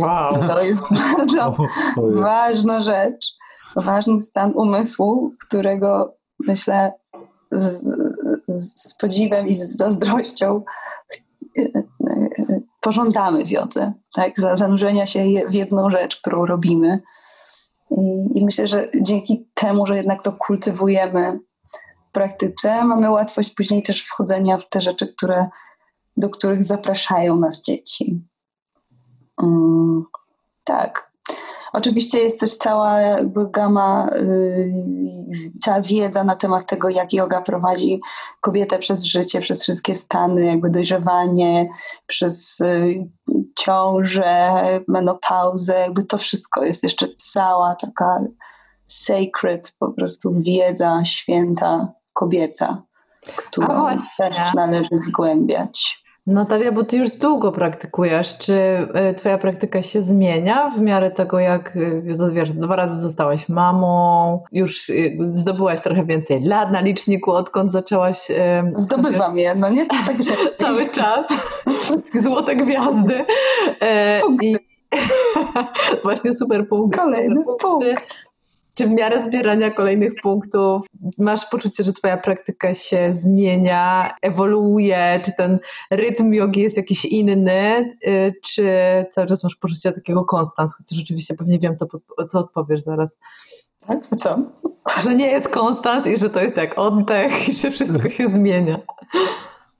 [0.00, 0.32] Wow.
[0.32, 0.82] I to jest
[1.16, 1.56] bardzo
[1.96, 3.34] ważna rzecz,
[3.76, 6.92] ważny stan umysłu, którego myślę
[7.50, 7.86] z,
[8.48, 10.62] z podziwem i z zazdrością
[12.80, 14.32] pożądamy wiodze, tak?
[14.36, 17.02] zanurzenia się w jedną rzecz, którą robimy.
[17.90, 21.40] I, I, myślę, że dzięki temu, że jednak to kultywujemy
[22.08, 25.48] w praktyce, mamy łatwość później też wchodzenia w te rzeczy, które,
[26.16, 28.20] do których zapraszają nas dzieci.
[29.42, 30.04] Mm,
[30.64, 31.12] tak.
[31.76, 34.84] Oczywiście jest też cała jakby gama, yy,
[35.60, 38.00] cała wiedza na temat tego, jak yoga prowadzi
[38.40, 41.68] kobietę przez życie, przez wszystkie stany, jakby dojrzewanie,
[42.06, 43.08] przez yy,
[43.58, 44.50] ciążę,
[44.88, 48.20] menopauzę, jakby to wszystko jest jeszcze cała taka
[48.84, 52.82] sacred po prostu wiedza święta kobieca,
[53.36, 53.86] którą
[54.18, 56.05] też należy zgłębiać.
[56.26, 58.38] Natalia, bo ty już długo praktykujesz.
[58.38, 58.54] Czy
[58.94, 64.42] e, twoja praktyka się zmienia w miarę tego, jak e, wiesz, dwa razy zostałaś mamą,
[64.52, 68.28] już e, zdobyłaś trochę więcej lat na liczniku, odkąd zaczęłaś...
[68.74, 69.86] Zdobywam je, no nie?
[70.06, 70.32] Także...
[70.58, 71.26] Cały czas.
[72.24, 73.24] Złote gwiazdy.
[74.22, 74.46] Punkty.
[74.46, 74.56] I...
[76.04, 76.98] Właśnie super punkt.
[76.98, 78.25] Kolejny super punkt.
[78.78, 80.86] Czy w miarę zbierania kolejnych punktów
[81.18, 85.20] masz poczucie, że Twoja praktyka się zmienia, ewoluuje?
[85.24, 85.58] Czy ten
[85.90, 87.96] rytm jogi jest jakiś inny?
[88.06, 88.64] Y, czy
[89.10, 90.74] cały czas masz poczucie takiego konstans?
[90.74, 91.86] Chociaż rzeczywiście pewnie wiem, co,
[92.28, 93.16] co odpowiesz zaraz.
[93.86, 94.38] Tak, co?
[95.04, 98.78] Że nie jest konstans i że to jest jak oddech i że wszystko się zmienia.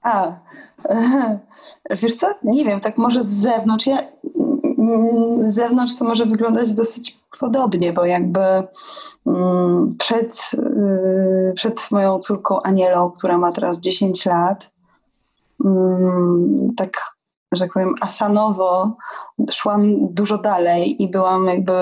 [0.01, 0.39] A,
[2.01, 2.27] wiesz co?
[2.43, 3.87] Nie wiem, tak może z zewnątrz.
[3.87, 3.99] Ja,
[5.35, 8.39] z zewnątrz to może wyglądać dosyć podobnie, bo jakby
[9.25, 14.71] mm, przed, y, przed moją córką Anielą, która ma teraz 10 lat,
[15.65, 16.91] mm, tak,
[17.51, 18.95] że tak powiem, asanowo
[19.51, 21.73] szłam dużo dalej i byłam jakby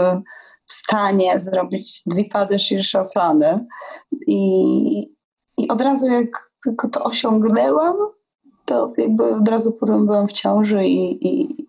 [0.65, 3.65] w stanie zrobić dwipady shirshasany
[4.27, 5.15] i,
[5.57, 7.95] i od razu jak tylko to osiągnęłam,
[8.65, 11.67] to jakby od razu potem byłam w ciąży i, i,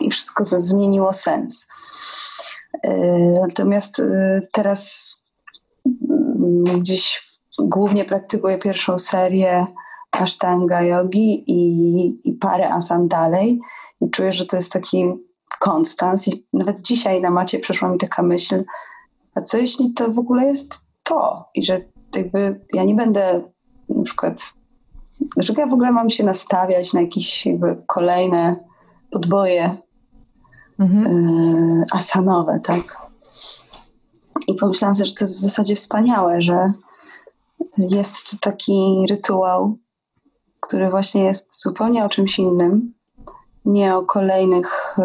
[0.00, 1.68] i wszystko zmieniło sens.
[2.82, 2.90] E,
[3.40, 5.12] natomiast e, teraz
[5.86, 9.66] mm, gdzieś głównie praktykuję pierwszą serię
[10.10, 13.60] Ashtanga Yogi i, i parę asan dalej.
[14.00, 15.04] I czuję, że to jest taki
[15.58, 16.28] konstans.
[16.28, 18.64] I nawet dzisiaj na macie przeszła mi taka myśl,
[19.34, 21.48] a co jeśli to w ogóle jest to?
[21.54, 21.80] I że
[22.16, 23.42] jakby ja nie będę
[23.96, 24.52] na przykład
[25.36, 28.56] dlaczego ja w ogóle mam się nastawiać na jakieś jakby kolejne
[29.10, 29.76] podboje
[30.78, 31.06] mhm.
[31.06, 33.10] y, asanowe, tak?
[34.46, 36.72] I pomyślałam sobie, że to jest w zasadzie wspaniałe, że
[37.78, 39.78] jest taki rytuał,
[40.60, 42.94] który właśnie jest zupełnie o czymś innym,
[43.64, 45.02] nie o kolejnych y,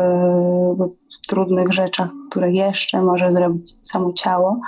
[1.27, 4.59] trudnych rzeczach, które jeszcze może zrobić samo ciało,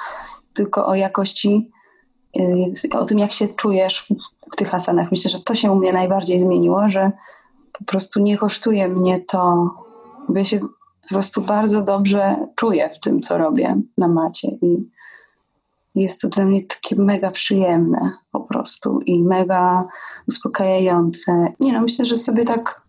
[0.53, 1.71] tylko o jakości,
[2.91, 4.08] o tym, jak się czujesz
[4.54, 5.12] w tych asanach.
[5.12, 7.12] Myślę, że to się u mnie najbardziej zmieniło, że
[7.80, 9.69] po prostu nie kosztuje mnie to,
[10.30, 10.60] bo ja się
[11.02, 14.89] po prostu bardzo dobrze czuję w tym, co robię na macie i
[15.95, 19.88] jest to dla mnie takie mega przyjemne po prostu i mega
[20.28, 21.54] uspokajające.
[21.60, 22.82] Nie no, myślę, że sobie tak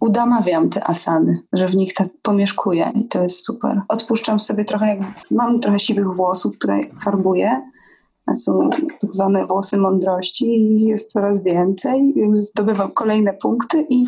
[0.00, 3.82] udamawiam te asany, że w nich tak pomieszkuję i to jest super.
[3.88, 4.98] Odpuszczam sobie trochę, jak
[5.30, 7.70] mam trochę siwych włosów, które farbuję,
[8.36, 12.14] są tak zwane włosy mądrości i jest coraz więcej.
[12.34, 14.04] Zdobywam kolejne punkty i,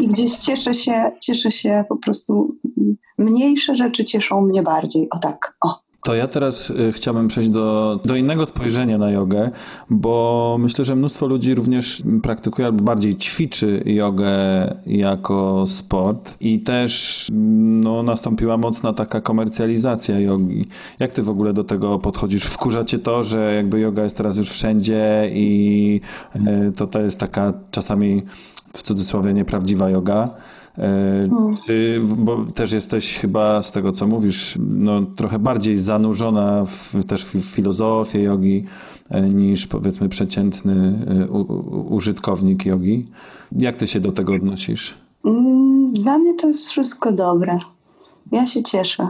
[0.00, 2.54] i gdzieś cieszę się, cieszę się po prostu.
[3.18, 5.08] Mniejsze rzeczy cieszą mnie bardziej.
[5.10, 5.87] O tak, o.
[6.04, 9.50] To ja teraz y, chciałbym przejść do, do innego spojrzenia na jogę,
[9.90, 14.30] bo myślę, że mnóstwo ludzi również praktykuje albo bardziej ćwiczy jogę
[14.86, 17.26] jako sport i też
[17.82, 20.66] no, nastąpiła mocna taka komercjalizacja jogi.
[20.98, 22.44] Jak ty w ogóle do tego podchodzisz?
[22.44, 26.00] Wkurza cię to, że jakby yoga jest teraz już wszędzie i
[26.36, 28.22] y, to to jest taka czasami
[28.72, 30.30] w cudzysłowie nieprawdziwa yoga?
[30.78, 31.56] Hmm.
[31.66, 37.24] Czy, bo też jesteś chyba z tego, co mówisz, no, trochę bardziej zanurzona w, też
[37.24, 38.64] w filozofię jogi
[39.10, 43.06] e, niż powiedzmy przeciętny e, u, użytkownik jogi.
[43.52, 44.98] Jak ty się do tego odnosisz?
[45.24, 47.58] Mm, dla mnie to jest wszystko dobre.
[48.32, 49.08] Ja się cieszę.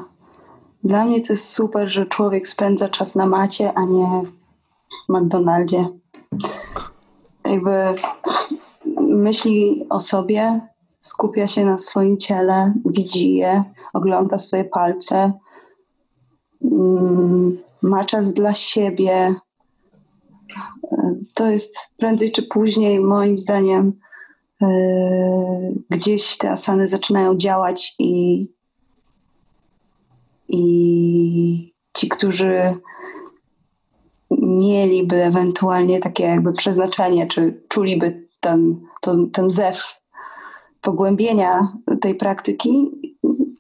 [0.85, 4.23] Dla mnie to jest super, że człowiek spędza czas na macie, a nie
[5.09, 5.89] w McDonaldzie.
[7.45, 7.71] Jakby
[9.01, 10.61] myśli o sobie,
[11.01, 15.33] skupia się na swoim ciele, widzi je, ogląda swoje palce,
[16.65, 19.35] mm, ma czas dla siebie.
[21.35, 23.93] To jest prędzej czy później, moim zdaniem,
[24.63, 24.67] e,
[25.91, 28.47] gdzieś te asany zaczynają działać i,
[30.49, 32.81] i ci, którzy
[34.31, 39.98] mieliby ewentualnie takie jakby przeznaczenie, czy czuliby ten, ten, ten zew
[40.89, 42.91] pogłębienia tej praktyki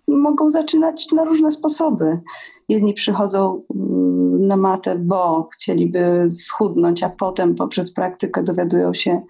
[0.06, 2.20] mogą zaczynać na różne sposoby.
[2.68, 9.22] Jedni przychodzą mm, na matę, bo chcieliby schudnąć, a potem poprzez praktykę dowiadują się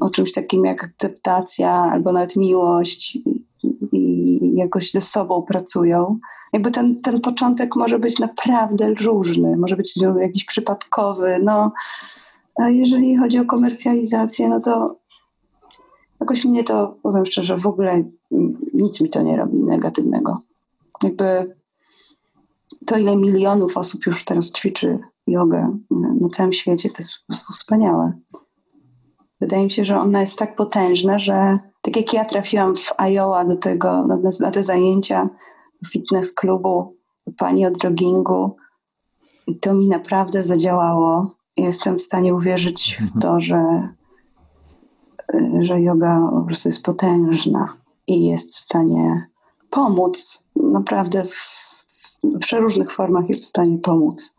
[0.00, 3.18] o czymś takim jak akceptacja albo nawet miłość
[3.92, 6.18] i jakoś ze sobą pracują.
[6.52, 11.40] Jakby ten, ten początek może być naprawdę różny, może być jakiś przypadkowy.
[11.42, 11.72] No,
[12.56, 14.99] a jeżeli chodzi o komercjalizację, no to
[16.20, 18.04] jakoś mnie to, powiem szczerze, w ogóle
[18.74, 20.38] nic mi to nie robi negatywnego.
[21.02, 21.56] Jakby
[22.86, 25.78] to, ile milionów osób już teraz ćwiczy jogę
[26.20, 28.12] na całym świecie, to jest po prostu wspaniałe.
[29.40, 33.44] Wydaje mi się, że ona jest tak potężna, że tak jak ja trafiłam w Iowa
[33.44, 34.06] do tego,
[34.40, 35.28] na, te zajęcia
[35.88, 36.96] fitness klubu,
[37.38, 38.56] pani od joggingu,
[39.60, 41.34] to mi naprawdę zadziałało.
[41.56, 43.88] Jestem w stanie uwierzyć w to, że
[45.60, 49.26] że yoga po prostu jest potężna i jest w stanie
[49.70, 50.44] pomóc.
[50.56, 51.60] Naprawdę w,
[52.22, 54.36] w przeróżnych formach jest w stanie pomóc.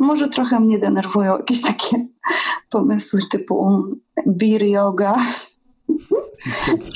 [0.00, 2.06] Może trochę mnie denerwują jakieś takie
[2.70, 3.84] pomysły typu
[4.26, 5.16] beer yoga.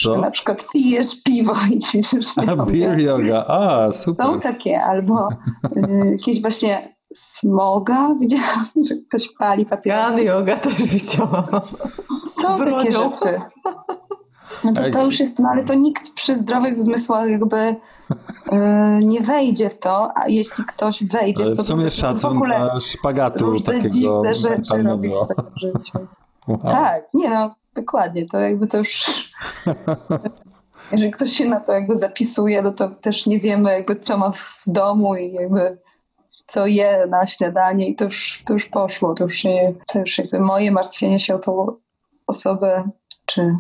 [0.03, 0.21] Co?
[0.21, 4.27] Na przykład pijesz piwo i ćwiczysz A, beer yoga, a super.
[4.27, 5.29] Są takie, albo
[5.77, 8.15] y, jakieś właśnie smoga.
[8.21, 10.17] Widziałam, że ktoś pali papierosy.
[10.17, 11.47] Gun yoga też widziałam.
[12.31, 13.41] Są takie rzeczy.
[14.65, 18.59] No to, to już jest, no ale to nikt przy zdrowych zmysłach jakby yy,
[19.05, 22.41] nie wejdzie w to, a jeśli ktoś wejdzie ale w to, w sumie to szacun
[22.41, 25.99] w dla szpagatu takiego dziwne rzeczy robi w swoim życiu.
[26.49, 26.59] Wow.
[26.63, 29.07] Tak, nie no, dokładnie, to jakby to już
[30.93, 34.31] jeżeli ktoś się na to jakby zapisuje, no to też nie wiemy jakby co ma
[34.31, 35.79] w domu i jakby
[36.47, 39.15] co je na śniadanie i to już, to już poszło.
[39.15, 41.77] To już, nie, to już jakby moje martwienie się o tą
[42.27, 42.91] osobę,
[43.27, 43.55] czy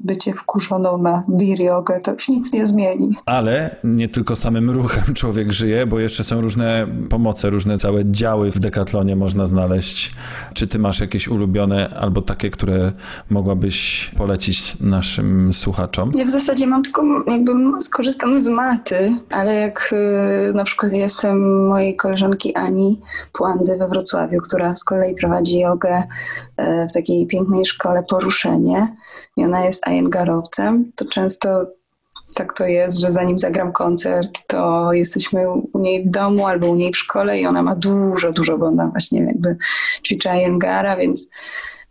[0.00, 3.16] bycie wkurzoną na beer jogę, to już nic nie zmieni.
[3.26, 8.50] Ale nie tylko samym ruchem człowiek żyje, bo jeszcze są różne pomoce, różne całe działy
[8.50, 10.14] w Decathlonie można znaleźć.
[10.54, 12.92] Czy ty masz jakieś ulubione albo takie, które
[13.30, 16.12] mogłabyś polecić naszym słuchaczom?
[16.14, 19.94] Ja w zasadzie mam tylko, jakby skorzystam z maty, ale jak
[20.50, 23.00] y, na przykład jestem mojej koleżanki Ani
[23.32, 26.02] Płandy we Wrocławiu, która z kolei prowadzi jogę
[26.60, 28.96] y, w takiej pięknej szkole Poruszenie
[29.36, 31.66] i ona jest Iyengarowcem, to często
[32.34, 36.74] tak to jest, że zanim zagram koncert, to jesteśmy u niej w domu albo u
[36.74, 39.56] niej w szkole i ona ma dużo, dużo, bo ona właśnie jakby
[40.06, 41.30] ćwiczy Iyengara, więc,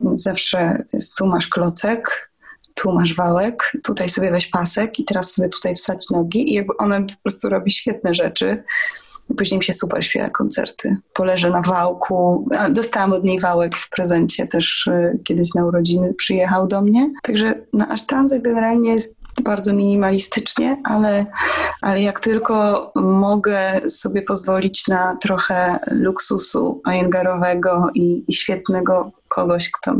[0.01, 2.31] więc zawsze jest, tu masz klocek,
[2.73, 7.01] tu masz wałek, tutaj sobie weź pasek i teraz sobie tutaj wsadź nogi i ona
[7.01, 8.63] po prostu robi świetne rzeczy.
[9.37, 10.97] Później mi się super śpiewa koncerty.
[11.13, 12.49] Poleżę na wałku.
[12.69, 17.11] Dostałam od niej wałek w prezencie też y, kiedyś na urodziny przyjechał do mnie.
[17.23, 21.25] Także na asztandze generalnie jest bardzo minimalistycznie, ale,
[21.81, 29.95] ale jak tylko mogę sobie pozwolić na trochę luksusu ajengarowego i, i świetnego kogoś, kto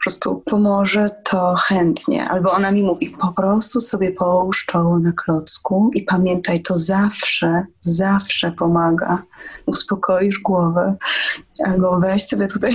[0.00, 2.28] po prostu pomoże, to chętnie.
[2.28, 7.64] Albo ona mi mówi, po prostu sobie połóż czoło na klocku i pamiętaj, to zawsze,
[7.80, 9.22] zawsze pomaga.
[9.66, 10.96] Uspokoisz głowę.
[11.64, 12.74] Albo weź sobie tutaj,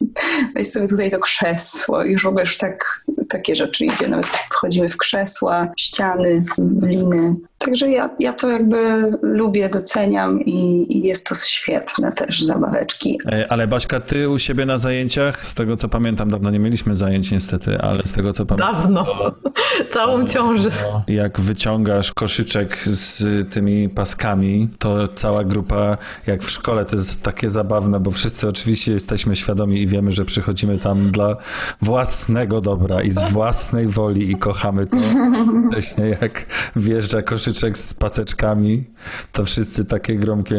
[0.54, 2.04] weź sobie tutaj to krzesło.
[2.04, 4.08] Już w ogóle już tak, takie rzeczy idzie.
[4.08, 6.44] Nawet wchodzimy w krzesła, ściany,
[6.82, 7.36] liny.
[7.64, 8.76] Także ja, ja to jakby
[9.22, 13.18] lubię, doceniam i, i jest to świetne też, zabaweczki.
[13.32, 16.94] E, ale Baśka, ty u siebie na zajęciach, z tego co pamiętam, dawno nie mieliśmy
[16.94, 18.74] zajęć niestety, ale z tego co pamiętam...
[18.74, 19.06] Dawno.
[19.94, 20.70] Całą ciążę.
[21.06, 27.50] Jak wyciągasz koszyczek z tymi paskami, to cała grupa, jak w szkole, to jest takie
[27.50, 31.36] zabawne, bo wszyscy oczywiście jesteśmy świadomi i wiemy, że przychodzimy tam dla
[31.82, 34.96] własnego dobra i z własnej woli i kochamy to.
[35.70, 36.46] Wcześniej jak
[36.76, 38.84] wjeżdża koszyczek z paseczkami,
[39.32, 40.56] to wszyscy takie gromkie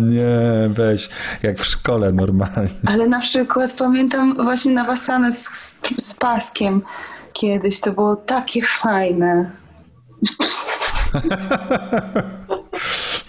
[0.00, 1.08] nie, weź,
[1.42, 2.68] jak w szkole normalnie.
[2.86, 6.82] Ale na przykład pamiętam właśnie na wasanę z, z, z paskiem
[7.32, 9.50] kiedyś, to było takie fajne.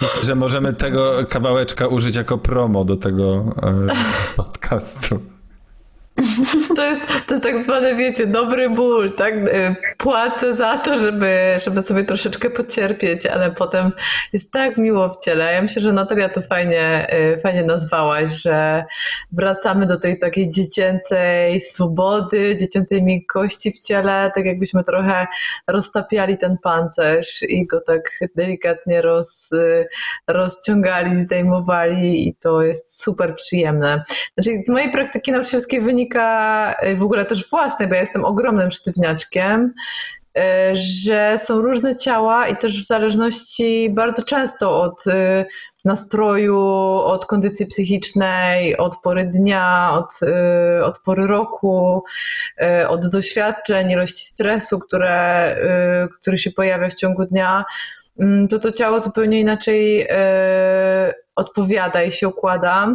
[0.02, 3.88] Myślę, że możemy tego kawałeczka użyć jako promo do tego e,
[4.36, 5.20] podcastu.
[6.76, 9.34] To jest, to jest tak zwany, wiecie, dobry ból, tak?
[9.34, 13.92] Y, płacę za to, żeby, żeby sobie troszeczkę pocierpieć, ale potem
[14.34, 15.54] jest tak miło w ciele.
[15.54, 18.86] Ja myślę, że Natalia to fajnie, y, fajnie nazwałaś, że
[19.32, 25.28] wracamy do tej takiej dziecięcej swobody, dziecięcej miękkości w ciele, tak jakbyśmy trochę
[25.68, 28.02] roztapiali ten pancerz i go tak
[28.36, 29.88] delikatnie roz, y,
[30.28, 34.04] rozciągali, zdejmowali i to jest super przyjemne.
[34.34, 38.26] Znaczy z mojej praktyki nauczycielskiej wynika wynika y, w ogóle też własnej, bo ja jestem
[38.26, 39.74] ogromnym sztywniaczkiem,
[40.38, 40.42] y,
[40.74, 45.46] że są różne ciała i też w zależności bardzo często od y,
[45.86, 46.60] nastroju,
[47.04, 50.20] od kondycji psychicznej, od pory dnia, od,
[50.84, 52.04] od pory roku,
[52.88, 55.56] od doświadczeń, ilości stresu, które,
[56.20, 57.66] który się pojawia w ciągu dnia,
[58.20, 60.08] mm, to to ciało zupełnie inaczej
[61.36, 62.94] odpowiada i się układa.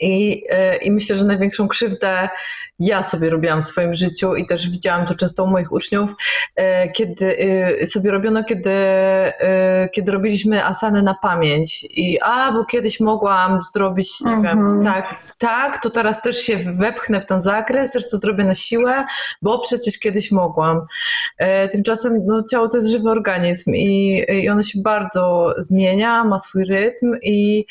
[0.00, 2.28] I, e, I myślę, że największą krzywdę
[2.82, 6.14] ja sobie robiłam w swoim życiu i też widziałam to często u moich uczniów,
[6.56, 7.38] e, kiedy
[7.80, 8.72] e, sobie robiono, kiedy,
[9.92, 14.84] kiedy robiliśmy asany na pamięć i a, bo kiedyś mogłam zrobić, nie wiem, mhm.
[14.84, 19.04] tak, tak, to teraz też się wepchnę w ten zakres, też to zrobię na siłę,
[19.42, 20.80] bo przecież kiedyś mogłam.
[21.72, 26.64] Tymczasem no, ciało to jest żywy organizm i, i ono się bardzo zmienia, ma swój
[26.64, 27.64] rytm i,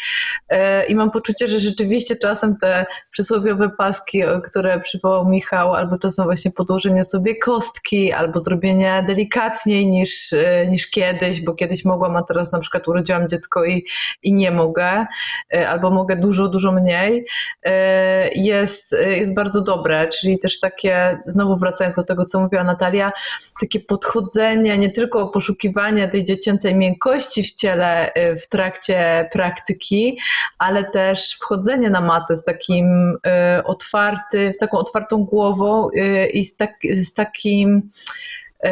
[0.88, 6.52] i mam poczucie, że rzeczywiście czasem te przysłowiowe paski, które przywołał Michał, albo czasem właśnie
[6.52, 12.52] podłożenie sobie kostki, albo zrobienie delikatniej niż, e, niż kiedyś, bo kiedyś mogłam, a teraz
[12.52, 13.86] na przykład urodziłam dziecko i,
[14.24, 15.06] i nie mogę,
[15.54, 17.26] e, albo mogę dużo, dużo mniej,
[17.66, 23.12] e, jest, jest bardzo dobre, czyli też takie, znowu wracając do tego, co mówiła Natalia,
[23.62, 28.12] takie podchodzenie, nie tylko poszukiwanie tej dziecięcej miękkości w ciele
[28.44, 30.20] w trakcie praktyki,
[30.58, 33.18] ale też wchodzenie na matę z takim
[33.58, 37.90] y, otwarty, z taką otwartą głową y, i z, tak, z takim
[38.66, 38.70] y,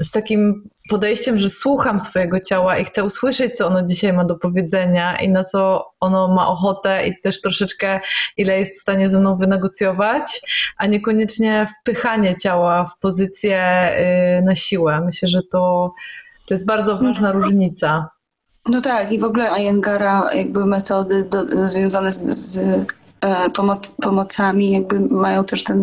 [0.00, 4.36] z takim podejściem, że słucham swojego ciała i chcę usłyszeć, co ono dzisiaj ma do
[4.36, 8.00] powiedzenia i na co ono ma ochotę i też troszeczkę
[8.36, 10.40] ile jest w stanie ze mną wynegocjować,
[10.76, 13.88] a niekoniecznie wpychanie ciała w pozycję
[14.42, 15.00] na siłę.
[15.00, 15.92] Myślę, że to,
[16.46, 17.36] to jest bardzo ważna mhm.
[17.36, 18.08] różnica.
[18.66, 22.58] No tak, i w ogóle Ayengara jakby metody do, związane z, z
[23.54, 25.80] pomoc, pomocami jakby mają też ten...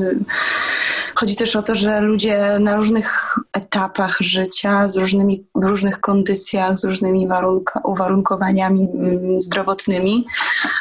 [1.15, 6.77] Chodzi też o to, że ludzie na różnych etapach życia, z różnymi, w różnych kondycjach,
[6.77, 10.25] z różnymi warunka, uwarunkowaniami mm, zdrowotnymi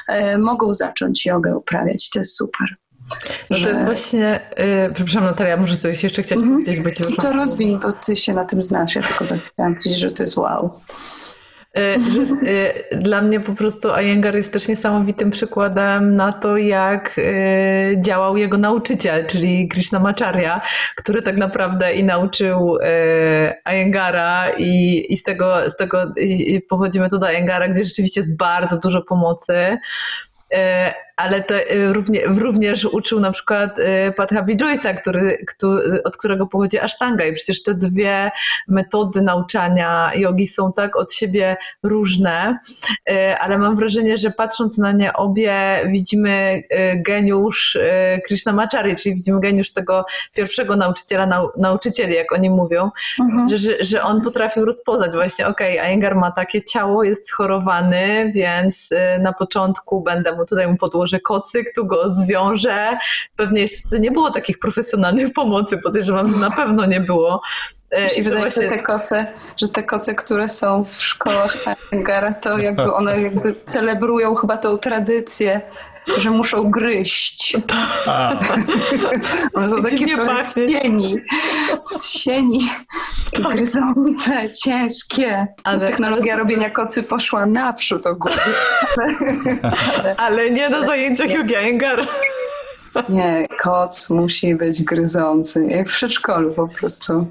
[0.08, 2.10] e, mogą zacząć jogę uprawiać.
[2.10, 2.76] To jest super.
[3.50, 6.52] No to jest właśnie, yy, przepraszam Natalia, może coś jeszcze chcieć mm -hmm.
[6.52, 9.74] powiedzieć, bo cię To rozwiń, bo ty się na tym znasz, ja tylko tak chciałam
[9.74, 10.80] powiedzieć, że to jest wow.
[11.76, 12.20] Że,
[12.92, 17.22] e, dla mnie po prostu Iyengar jest też niesamowitym przykładem na to, jak e,
[18.00, 20.60] działał jego nauczyciel, czyli Krishnamacharya,
[20.96, 22.78] który tak naprawdę i nauczył
[23.72, 26.12] Iyengara i, i z tego, z tego
[26.68, 29.78] pochodzimy tu do Iyengara, gdzie rzeczywiście jest bardzo dużo pomocy
[31.16, 36.46] ale te, y, równie, również uczył na przykład y, Pathabi Joyce'a, który, który, od którego
[36.46, 38.30] pochodzi Ashtanga i przecież te dwie
[38.68, 42.58] metody nauczania jogi są tak od siebie różne,
[43.10, 46.62] y, ale mam wrażenie, że patrząc na nie obie widzimy
[46.96, 47.78] geniusz
[48.26, 52.90] Krishnamacharya, czyli widzimy geniusz tego pierwszego nauczyciela, nau, nauczycieli, jak oni mówią,
[53.20, 53.48] mhm.
[53.48, 58.32] że, że, że on potrafił rozpoznać właśnie, okej, okay, Iyengar ma takie ciało, jest schorowany,
[58.34, 58.90] więc
[59.20, 62.98] na początku będę mu tutaj mu podłożyć że kocyk, tu go zwiąże.
[63.36, 67.42] Pewnie jeszcze nie było takich profesjonalnych pomocy, podejrzewam, że na pewno nie było.
[67.90, 68.62] E, I wydaje właśnie...
[68.62, 69.26] że te koce,
[69.56, 71.56] że te koce, które są w szkołach
[71.92, 75.60] Engara, to jakby one jakby celebrują chyba tą tradycję
[76.16, 77.56] że muszą gryźć.
[79.54, 80.06] one są takie
[80.68, 81.20] cieni.
[81.86, 82.70] z sieni,
[83.52, 85.46] gryzące, ciężkie.
[85.64, 88.36] Ale- Technologia ale- robienia kocy poszła naprzód ogólnie.
[90.16, 92.06] Ale nie na zajęciach Iyengar.
[93.08, 97.26] Nie, koc musi być gryzący, jak w przedszkolu po prostu.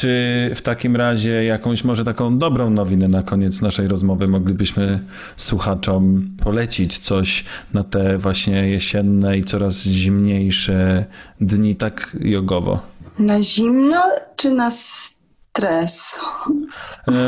[0.00, 5.00] Czy w takim razie jakąś może taką dobrą nowinę na koniec naszej rozmowy moglibyśmy
[5.36, 11.04] słuchaczom polecić coś na te właśnie jesienne i coraz zimniejsze
[11.40, 12.82] dni tak jogowo?
[13.18, 14.02] Na zimno
[14.36, 14.70] czy na
[15.52, 16.20] stres?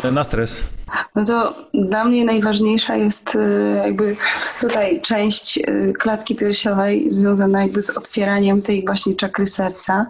[0.04, 0.72] E, Na stres.
[1.14, 3.38] No to dla mnie najważniejsza jest y,
[3.84, 4.16] jakby
[4.60, 10.06] tutaj część y, klatki piersiowej związana jakby z otwieraniem tej właśnie czakry serca,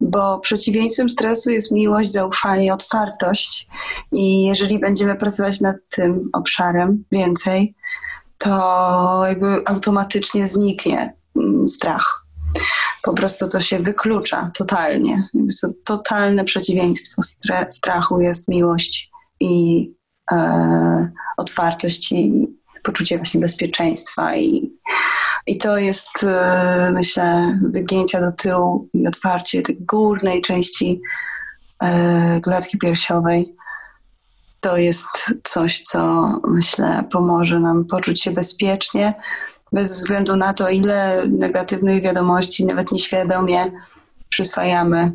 [0.00, 3.68] bo przeciwieństwem stresu jest miłość, zaufanie, otwartość
[4.12, 7.74] i jeżeli będziemy pracować nad tym obszarem więcej,
[8.38, 12.23] to jakby automatycznie zniknie mm, strach.
[13.04, 15.28] Po prostu to się wyklucza totalnie.
[15.60, 17.22] To totalne przeciwieństwo
[17.68, 19.90] strachu jest miłość i
[20.32, 22.46] e, otwartość i
[22.82, 24.72] poczucie właśnie bezpieczeństwa i,
[25.46, 31.00] i to jest e, myślę wygięcia do tyłu i otwarcie tej górnej części
[31.82, 33.54] e, klatki piersiowej
[34.64, 39.14] to jest coś, co myślę pomoże nam poczuć się bezpiecznie,
[39.74, 43.70] bez względu na to, ile negatywnych wiadomości, nawet nieświadomie
[44.28, 45.12] przyswajamy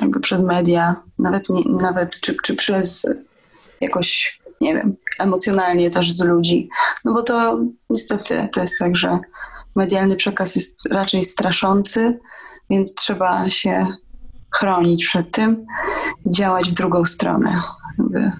[0.00, 3.06] jakby przez media, nawet, nie, nawet czy, czy przez
[3.80, 6.68] jakoś, nie wiem, emocjonalnie też z ludzi.
[7.04, 7.60] No bo to
[7.90, 9.18] niestety to jest tak, że
[9.76, 12.18] medialny przekaz jest raczej straszący,
[12.70, 13.86] więc trzeba się
[14.54, 15.66] chronić przed tym
[16.26, 17.62] działać w drugą stronę.
[17.98, 18.32] Jakby,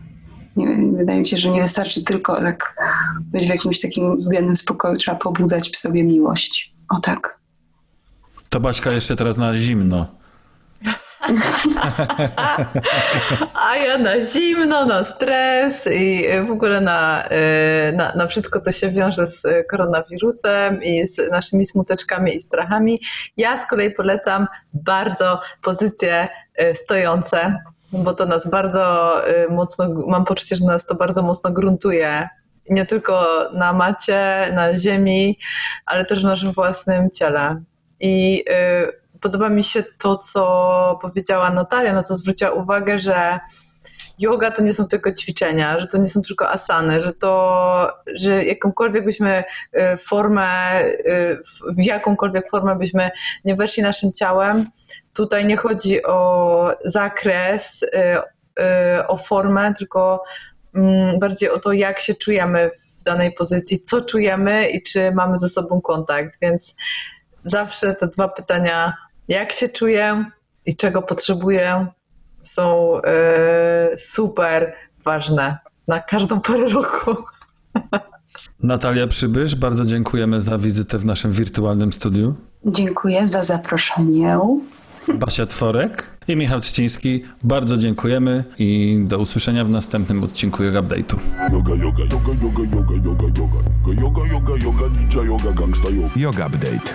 [0.57, 2.77] nie wiem, wydaje mi się, że nie wystarczy tylko tak
[3.21, 6.75] być w jakimś takim względnym spokoju, trzeba pobudzać w sobie miłość.
[6.89, 7.39] O tak.
[8.49, 10.21] To Baśka jeszcze teraz na zimno.
[13.69, 17.29] A ja na zimno, na stres i w ogóle na,
[17.91, 23.01] y, na, na wszystko, co się wiąże z koronawirusem i z naszymi smuteczkami i strachami.
[23.37, 26.29] Ja z kolei polecam bardzo pozycje
[26.63, 27.59] y, stojące,
[27.93, 32.29] bo to nas bardzo y, mocno, mam poczucie, że nas to bardzo mocno gruntuje.
[32.71, 35.39] Nie tylko na macie, na ziemi,
[35.87, 37.63] ale też w naszym własnym ciele.
[38.01, 38.45] I
[39.15, 43.39] y, podoba mi się to, co powiedziała Natalia, na co zwróciła uwagę, że
[44.19, 48.45] yoga to nie są tylko ćwiczenia, że to nie są tylko asany, że to, że
[48.45, 49.45] jakąkolwiek byśmy
[49.95, 50.49] y, formę,
[51.79, 53.11] w jakąkolwiek formę byśmy
[53.45, 54.71] nie weszli naszym ciałem,
[55.15, 57.87] tutaj nie chodzi o zakres, y,
[58.99, 60.25] y, o formę, tylko
[60.75, 65.37] mm, bardziej o to, jak się czujemy w danej pozycji, co czujemy i czy mamy
[65.37, 66.75] ze sobą kontakt, więc
[67.45, 68.97] zawsze te dwa pytania,
[69.29, 70.25] jak się czuję
[70.67, 71.87] i czego potrzebuję,
[72.43, 75.59] są e, super ważne
[75.89, 77.17] na każdą porę roku.
[78.63, 82.35] Natalia Przybysz, bardzo dziękujemy za wizytę w naszym wirtualnym studiu.
[82.65, 84.39] Dziękuję za zaproszenie.
[85.19, 91.17] Basia Tworek i Michał Trzciński, bardzo dziękujemy i do usłyszenia w następnym odcinku Yoga Update'u.
[91.53, 94.03] Yoga, yoga, yoga, yoga, yoga, yoga, yoga.
[94.03, 96.13] Yoga, yoga, yoga, ninja yoga, gangsta yoga.
[96.17, 96.95] Yoga Update.